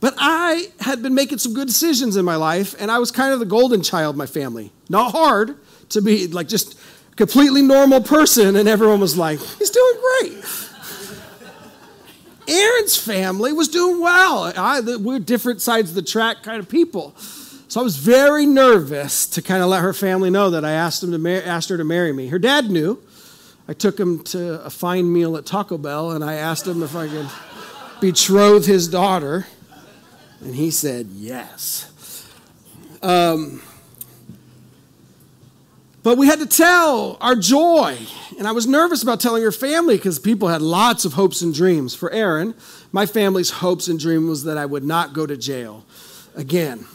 But 0.00 0.14
I 0.16 0.68
had 0.78 1.02
been 1.02 1.14
making 1.14 1.38
some 1.38 1.54
good 1.54 1.66
decisions 1.66 2.16
in 2.16 2.24
my 2.24 2.36
life, 2.36 2.74
and 2.78 2.90
I 2.90 2.98
was 2.98 3.10
kind 3.10 3.32
of 3.32 3.40
the 3.40 3.46
golden 3.46 3.82
child 3.82 4.16
my 4.16 4.26
family. 4.26 4.70
Not 4.88 5.10
hard 5.10 5.56
to 5.90 6.00
be 6.00 6.28
like 6.28 6.46
just 6.46 6.78
completely 7.16 7.62
normal 7.62 8.00
person, 8.00 8.54
and 8.54 8.68
everyone 8.68 9.00
was 9.00 9.18
like, 9.18 9.40
he's 9.40 9.70
doing 9.70 9.94
great. 10.20 10.44
Erin's 12.48 12.96
family 12.96 13.52
was 13.52 13.68
doing 13.68 14.00
well. 14.00 14.52
I, 14.56 14.80
we're 14.80 15.18
different 15.18 15.60
sides 15.60 15.90
of 15.90 15.96
the 15.96 16.02
track 16.02 16.42
kind 16.42 16.60
of 16.60 16.68
people. 16.68 17.14
So 17.68 17.80
I 17.80 17.82
was 17.82 17.98
very 17.98 18.46
nervous 18.46 19.26
to 19.26 19.42
kind 19.42 19.62
of 19.62 19.68
let 19.68 19.82
her 19.82 19.92
family 19.92 20.30
know 20.30 20.48
that 20.50 20.64
I 20.64 20.70
asked, 20.70 21.02
him 21.02 21.12
to 21.12 21.18
mar- 21.18 21.42
asked 21.44 21.68
her 21.68 21.76
to 21.76 21.84
marry 21.84 22.12
me. 22.12 22.28
Her 22.28 22.38
dad 22.38 22.70
knew. 22.70 23.02
I 23.68 23.74
took 23.74 24.00
him 24.00 24.24
to 24.24 24.64
a 24.64 24.70
fine 24.70 25.12
meal 25.12 25.36
at 25.36 25.44
Taco 25.44 25.76
Bell, 25.76 26.12
and 26.12 26.24
I 26.24 26.34
asked 26.34 26.66
him 26.66 26.82
if 26.82 26.96
I 26.96 27.06
could 27.06 27.28
betroth 28.00 28.64
his 28.64 28.88
daughter. 28.88 29.46
And 30.40 30.54
he 30.54 30.70
said 30.70 31.08
yes. 31.12 32.26
Um, 33.02 33.60
but 36.02 36.16
we 36.16 36.26
had 36.26 36.38
to 36.38 36.46
tell 36.46 37.18
our 37.20 37.36
joy. 37.36 37.98
And 38.38 38.46
I 38.48 38.52
was 38.52 38.66
nervous 38.66 39.02
about 39.02 39.20
telling 39.20 39.42
her 39.42 39.52
family 39.52 39.96
because 39.96 40.18
people 40.18 40.48
had 40.48 40.62
lots 40.62 41.04
of 41.04 41.12
hopes 41.12 41.42
and 41.42 41.52
dreams. 41.52 41.94
For 41.94 42.10
Erin, 42.10 42.54
my 42.92 43.04
family's 43.04 43.50
hopes 43.50 43.88
and 43.88 44.00
dream 44.00 44.28
was 44.28 44.44
that 44.44 44.56
I 44.56 44.64
would 44.64 44.84
not 44.84 45.12
go 45.12 45.26
to 45.26 45.36
jail 45.36 45.84
again. 46.34 46.86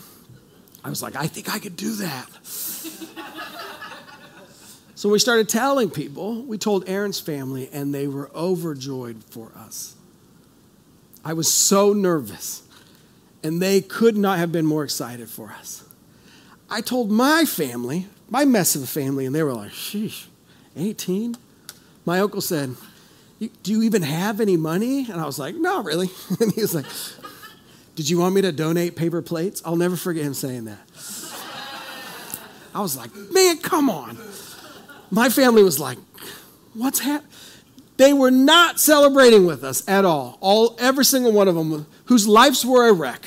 I 0.83 0.89
was 0.89 1.03
like, 1.03 1.15
I 1.15 1.27
think 1.27 1.53
I 1.53 1.59
could 1.59 1.75
do 1.75 1.95
that. 1.97 2.27
So 5.03 5.09
we 5.09 5.19
started 5.19 5.49
telling 5.49 5.89
people. 5.89 6.43
We 6.43 6.57
told 6.57 6.87
Erin's 6.87 7.19
family, 7.19 7.69
and 7.73 7.93
they 7.93 8.07
were 8.07 8.31
overjoyed 8.33 9.21
for 9.25 9.51
us. 9.53 9.95
I 11.25 11.33
was 11.33 11.53
so 11.53 11.91
nervous 11.91 12.63
and 13.43 13.61
they 13.61 13.81
could 13.81 14.15
not 14.15 14.39
have 14.39 14.53
been 14.53 14.65
more 14.65 14.81
excited 14.85 15.27
for 15.27 15.49
us. 15.49 15.83
I 16.69 16.79
told 16.79 17.11
my 17.11 17.43
family, 17.43 18.07
my 18.29 18.45
mess 18.45 18.77
of 18.77 18.83
a 18.83 18.87
family, 18.87 19.25
and 19.25 19.35
they 19.35 19.43
were 19.43 19.53
like, 19.53 19.71
sheesh, 19.71 20.27
18? 20.77 21.35
My 22.05 22.21
uncle 22.21 22.39
said, 22.39 22.73
Do 23.41 23.73
you 23.73 23.83
even 23.83 24.03
have 24.03 24.39
any 24.39 24.55
money? 24.55 25.11
And 25.11 25.19
I 25.19 25.25
was 25.25 25.37
like, 25.37 25.55
No, 25.55 25.83
really. 25.83 26.11
And 26.39 26.53
he 26.53 26.61
was 26.61 26.73
like, 26.73 26.85
Did 27.95 28.09
you 28.09 28.19
want 28.19 28.35
me 28.35 28.41
to 28.43 28.53
donate 28.53 28.95
paper 28.95 29.21
plates? 29.21 29.61
I'll 29.65 29.75
never 29.75 29.97
forget 29.97 30.23
him 30.23 30.33
saying 30.33 30.63
that. 30.63 30.79
I 32.73 32.79
was 32.79 32.95
like, 32.95 33.13
Man, 33.33 33.57
come 33.57 33.89
on. 33.89 34.17
My 35.13 35.29
family 35.29 35.61
was 35.61 35.79
like, 35.79 35.99
What's 36.73 36.99
happening? 36.99 37.31
They 37.97 38.13
were 38.13 38.31
not 38.31 38.79
celebrating 38.79 39.45
with 39.45 39.63
us 39.63 39.87
at 39.87 40.05
all. 40.05 40.39
All 40.41 40.75
every 40.79 41.05
single 41.05 41.31
one 41.31 41.47
of 41.47 41.53
them 41.53 41.85
whose 42.05 42.27
lives 42.27 42.65
were 42.65 42.89
a 42.89 42.93
wreck 42.93 43.23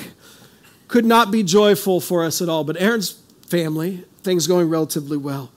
could 0.89 1.05
not 1.05 1.31
be 1.31 1.45
joyful 1.45 2.01
for 2.01 2.25
us 2.25 2.43
at 2.43 2.49
all. 2.49 2.65
But 2.65 2.77
Erin's 2.81 3.13
family, 3.43 4.05
things 4.25 4.49
going 4.49 4.69
relatively 4.69 5.17
well, 5.17 5.53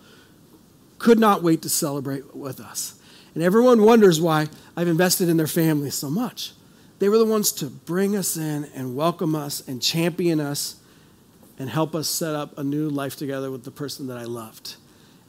could 0.99 1.17
not 1.17 1.41
wait 1.41 1.63
to 1.63 1.69
celebrate 1.69 2.35
with 2.35 2.59
us. 2.59 2.99
And 3.33 3.43
everyone 3.43 3.81
wonders 3.81 4.21
why 4.21 4.49
I've 4.77 4.87
invested 4.87 5.29
in 5.29 5.37
their 5.37 5.47
family 5.47 5.89
so 5.89 6.11
much. 6.11 6.53
They 6.99 7.09
were 7.09 7.17
the 7.17 7.25
ones 7.25 7.51
to 7.53 7.65
bring 7.65 8.15
us 8.15 8.37
in 8.37 8.65
and 8.75 8.95
welcome 8.95 9.33
us 9.33 9.67
and 9.67 9.81
champion 9.81 10.39
us 10.39 10.75
and 11.57 11.71
help 11.71 11.95
us 11.95 12.07
set 12.07 12.35
up 12.35 12.55
a 12.59 12.63
new 12.63 12.87
life 12.87 13.15
together 13.15 13.49
with 13.49 13.63
the 13.63 13.71
person 13.71 14.05
that 14.07 14.17
I 14.17 14.25
loved. 14.25 14.75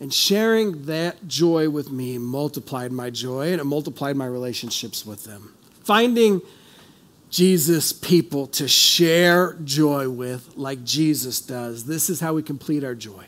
And 0.00 0.12
sharing 0.12 0.86
that 0.86 1.28
joy 1.28 1.68
with 1.68 1.90
me 1.90 2.16
multiplied 2.16 2.90
my 2.90 3.10
joy 3.10 3.52
and 3.52 3.60
it 3.60 3.64
multiplied 3.64 4.16
my 4.16 4.26
relationships 4.26 5.04
with 5.04 5.24
them. 5.24 5.54
Finding 5.84 6.40
Jesus 7.28 7.92
people 7.92 8.46
to 8.48 8.66
share 8.66 9.54
joy 9.62 10.08
with 10.08 10.56
like 10.56 10.82
Jesus 10.84 11.40
does. 11.40 11.84
This 11.84 12.10
is 12.10 12.20
how 12.20 12.34
we 12.34 12.42
complete 12.42 12.82
our 12.82 12.94
joy. 12.94 13.26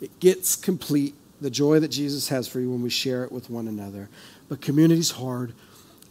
It 0.00 0.18
gets 0.20 0.56
complete, 0.56 1.14
the 1.40 1.50
joy 1.50 1.80
that 1.80 1.88
Jesus 1.88 2.28
has 2.28 2.46
for 2.46 2.60
you 2.60 2.70
when 2.70 2.82
we 2.82 2.90
share 2.90 3.24
it 3.24 3.32
with 3.32 3.50
one 3.50 3.66
another. 3.66 4.08
But 4.48 4.60
community's 4.60 5.10
hard. 5.10 5.54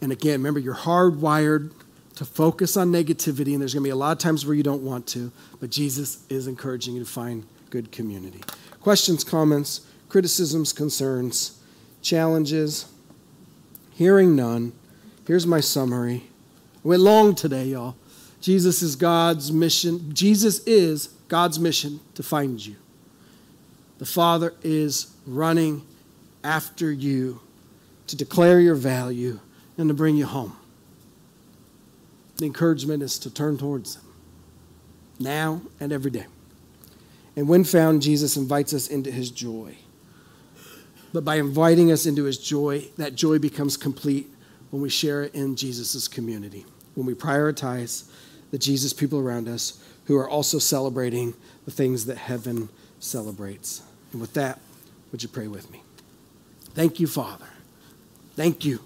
And 0.00 0.12
again, 0.12 0.40
remember, 0.40 0.60
you're 0.60 0.74
hardwired 0.74 1.72
to 2.16 2.24
focus 2.24 2.76
on 2.76 2.90
negativity, 2.90 3.52
and 3.52 3.60
there's 3.60 3.74
going 3.74 3.82
to 3.82 3.88
be 3.88 3.90
a 3.90 3.96
lot 3.96 4.12
of 4.12 4.18
times 4.18 4.44
where 4.46 4.54
you 4.54 4.62
don't 4.62 4.82
want 4.82 5.06
to, 5.08 5.30
but 5.60 5.70
Jesus 5.70 6.24
is 6.28 6.46
encouraging 6.46 6.94
you 6.94 7.00
to 7.00 7.10
find 7.10 7.46
good 7.70 7.92
community. 7.92 8.40
Questions, 8.80 9.22
comments, 9.22 9.85
criticisms, 10.08 10.72
concerns, 10.72 11.60
challenges? 12.02 12.86
Hearing 13.92 14.36
none. 14.36 14.72
Here's 15.26 15.46
my 15.46 15.60
summary. 15.60 16.24
I 16.84 16.88
Went 16.88 17.02
long 17.02 17.34
today, 17.34 17.66
y'all. 17.66 17.96
Jesus 18.40 18.82
is 18.82 18.94
God's 18.94 19.50
mission. 19.50 20.14
Jesus 20.14 20.60
is 20.66 21.08
God's 21.28 21.58
mission 21.58 22.00
to 22.14 22.22
find 22.22 22.64
you. 22.64 22.76
The 23.98 24.06
Father 24.06 24.54
is 24.62 25.14
running 25.26 25.82
after 26.44 26.92
you 26.92 27.40
to 28.06 28.16
declare 28.16 28.60
your 28.60 28.74
value 28.74 29.40
and 29.78 29.88
to 29.88 29.94
bring 29.94 30.16
you 30.16 30.26
home. 30.26 30.56
The 32.36 32.46
encouragement 32.46 33.02
is 33.02 33.18
to 33.20 33.30
turn 33.30 33.56
towards 33.56 33.96
Him 33.96 34.02
now 35.18 35.62
and 35.80 35.92
every 35.92 36.10
day. 36.10 36.26
And 37.34 37.48
when 37.48 37.64
found, 37.64 38.02
Jesus 38.02 38.36
invites 38.36 38.72
us 38.72 38.88
into 38.88 39.10
His 39.10 39.30
joy. 39.30 39.76
But 41.12 41.24
by 41.24 41.36
inviting 41.36 41.90
us 41.90 42.06
into 42.06 42.24
His 42.24 42.38
joy, 42.38 42.88
that 42.96 43.14
joy 43.14 43.38
becomes 43.38 43.76
complete 43.76 44.28
when 44.70 44.82
we 44.82 44.90
share 44.90 45.22
it 45.22 45.34
in 45.34 45.56
Jesus' 45.56 46.08
community 46.08 46.66
when 46.96 47.06
we 47.06 47.14
prioritize 47.14 48.08
the 48.50 48.58
Jesus 48.58 48.92
people 48.92 49.20
around 49.20 49.48
us 49.48 49.82
who 50.06 50.16
are 50.16 50.28
also 50.28 50.58
celebrating 50.58 51.34
the 51.64 51.70
things 51.70 52.06
that 52.06 52.16
heaven 52.16 52.68
celebrates. 52.98 53.82
And 54.12 54.20
with 54.20 54.34
that, 54.34 54.58
would 55.12 55.22
you 55.22 55.28
pray 55.28 55.46
with 55.46 55.70
me? 55.70 55.82
Thank 56.74 56.98
you, 56.98 57.06
Father. 57.06 57.46
Thank 58.34 58.64
you. 58.64 58.80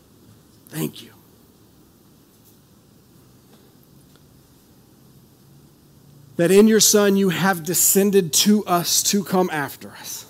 Thank 0.68 1.02
you. 1.02 1.11
That 6.37 6.50
in 6.50 6.68
your 6.68 6.80
Son 6.80 7.16
you 7.16 7.28
have 7.28 7.64
descended 7.64 8.33
to 8.33 8.64
us 8.64 9.02
to 9.04 9.22
come 9.22 9.50
after 9.52 9.90
us. 9.90 10.26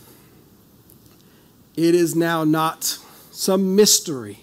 It 1.81 1.95
is 1.95 2.15
now 2.15 2.45
not 2.45 2.99
some 3.31 3.75
mystery 3.75 4.41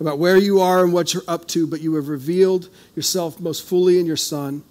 about 0.00 0.18
where 0.18 0.38
you 0.38 0.60
are 0.62 0.82
and 0.82 0.94
what 0.94 1.12
you're 1.12 1.22
up 1.28 1.46
to, 1.48 1.66
but 1.66 1.82
you 1.82 1.96
have 1.96 2.08
revealed 2.08 2.70
yourself 2.96 3.38
most 3.38 3.68
fully 3.68 3.98
in 3.98 4.06
your 4.06 4.16
Son, 4.16 4.62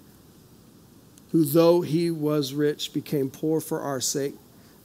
who, 1.30 1.44
though 1.44 1.82
he 1.82 2.10
was 2.10 2.52
rich, 2.52 2.92
became 2.92 3.30
poor 3.30 3.60
for 3.60 3.80
our 3.80 4.00
sake, 4.00 4.34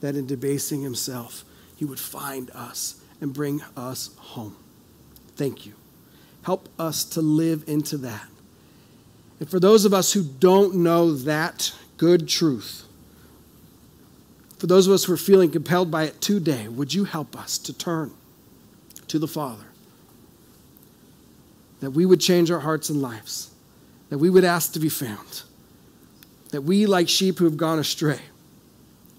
that 0.01 0.15
in 0.15 0.27
debasing 0.27 0.83
himself, 0.83 1.43
he 1.75 1.83
would 1.83 1.99
find 1.99 2.51
us 2.51 3.01
and 3.19 3.33
bring 3.33 3.59
us 3.75 4.11
home. 4.17 4.55
Thank 5.35 5.65
you. 5.65 5.73
Help 6.43 6.69
us 6.77 7.03
to 7.05 7.21
live 7.21 7.63
into 7.65 7.97
that. 7.97 8.27
And 9.39 9.49
for 9.49 9.59
those 9.59 9.83
of 9.83 9.95
us 9.95 10.13
who 10.13 10.21
don't 10.21 10.75
know 10.75 11.11
that 11.11 11.73
good 11.97 12.27
truth, 12.27 12.84
for 14.65 14.69
those 14.69 14.87
of 14.87 14.93
us 14.93 15.03
who 15.03 15.13
are 15.13 15.17
feeling 15.17 15.51
compelled 15.51 15.91
by 15.91 16.05
it 16.05 16.19
today, 16.19 16.67
would 16.67 16.91
you 16.91 17.03
help 17.03 17.37
us 17.37 17.59
to 17.59 17.71
turn 17.71 18.11
to 19.07 19.19
the 19.19 19.27
Father? 19.27 19.65
that 21.81 21.91
we 21.91 22.03
would 22.03 22.19
change 22.19 22.49
our 22.49 22.61
hearts 22.61 22.89
and 22.89 22.99
lives, 22.99 23.51
that 24.09 24.17
we 24.17 24.27
would 24.27 24.43
ask 24.43 24.73
to 24.73 24.79
be 24.79 24.89
found, 24.89 25.43
that 26.49 26.63
we, 26.63 26.87
like 26.87 27.07
sheep 27.07 27.37
who 27.37 27.45
have 27.45 27.57
gone 27.57 27.77
astray, 27.77 28.19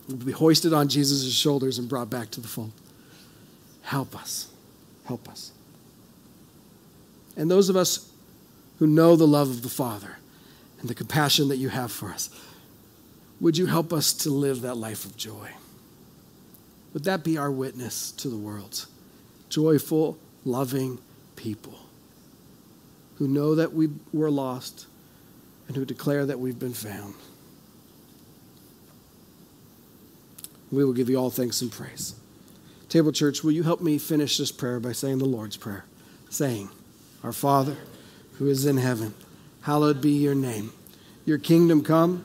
would 0.09 0.27
be 0.27 0.33
hoisted 0.33 0.73
on 0.73 0.89
Jesus' 0.89 1.33
shoulders 1.33 1.79
and 1.79 1.89
brought 1.89 2.11
back 2.11 2.29
to 2.33 2.41
the 2.41 2.49
fold. 2.49 2.73
Help 3.83 4.17
us. 4.17 4.49
Help 5.05 5.29
us. 5.29 5.53
And 7.37 7.49
those 7.49 7.69
of 7.69 7.77
us 7.77 8.11
who 8.81 8.89
know 8.89 9.15
the 9.15 9.29
love 9.29 9.49
of 9.49 9.63
the 9.63 9.69
Father 9.69 10.17
and 10.81 10.91
the 10.91 10.95
compassion 10.95 11.47
that 11.51 11.59
you 11.59 11.69
have 11.69 11.93
for 11.93 12.09
us, 12.09 12.31
would 13.41 13.57
you 13.57 13.67
help 13.67 13.93
us 13.93 14.13
to 14.13 14.31
live 14.31 14.63
that 14.63 14.77
life 14.77 15.05
of 15.05 15.17
joy? 15.17 15.51
Would 16.93 17.05
that 17.05 17.23
be 17.23 17.37
our 17.37 17.51
witness 17.51 18.13
to 18.13 18.29
the 18.29 18.37
world? 18.37 18.87
Joyful, 19.51 20.19
loving 20.45 20.99
people 21.37 21.79
who 23.19 23.29
know 23.29 23.55
that 23.55 23.73
we 23.73 23.89
were 24.13 24.31
lost 24.31 24.87
and 25.69 25.77
who 25.77 25.85
declare 25.85 26.25
that 26.27 26.39
we've 26.39 26.59
been 26.59 26.75
found. 26.75 27.15
We 30.71 30.85
will 30.85 30.93
give 30.93 31.09
you 31.09 31.17
all 31.17 31.31
thanks 31.31 31.61
and 31.63 31.71
praise. 31.71 32.15
Table 32.89 33.13
Church, 33.13 33.43
will 33.43 33.53
you 33.53 33.63
help 33.63 33.81
me 33.81 33.99
finish 33.99 34.39
this 34.39 34.53
prayer 34.53 34.81
by 34.81 34.93
saying 34.93 35.19
the 35.19 35.25
Lord's 35.25 35.57
Prayer? 35.57 35.85
Saying, 36.31 36.71
Our 37.23 37.33
Father, 37.33 37.77
who 38.35 38.49
is 38.49 38.67
in 38.67 38.77
heaven, 38.77 39.15
hallowed 39.63 40.01
be 40.01 40.13
your 40.13 40.35
name. 40.35 40.73
Your 41.25 41.39
kingdom 41.39 41.83
come, 41.83 42.25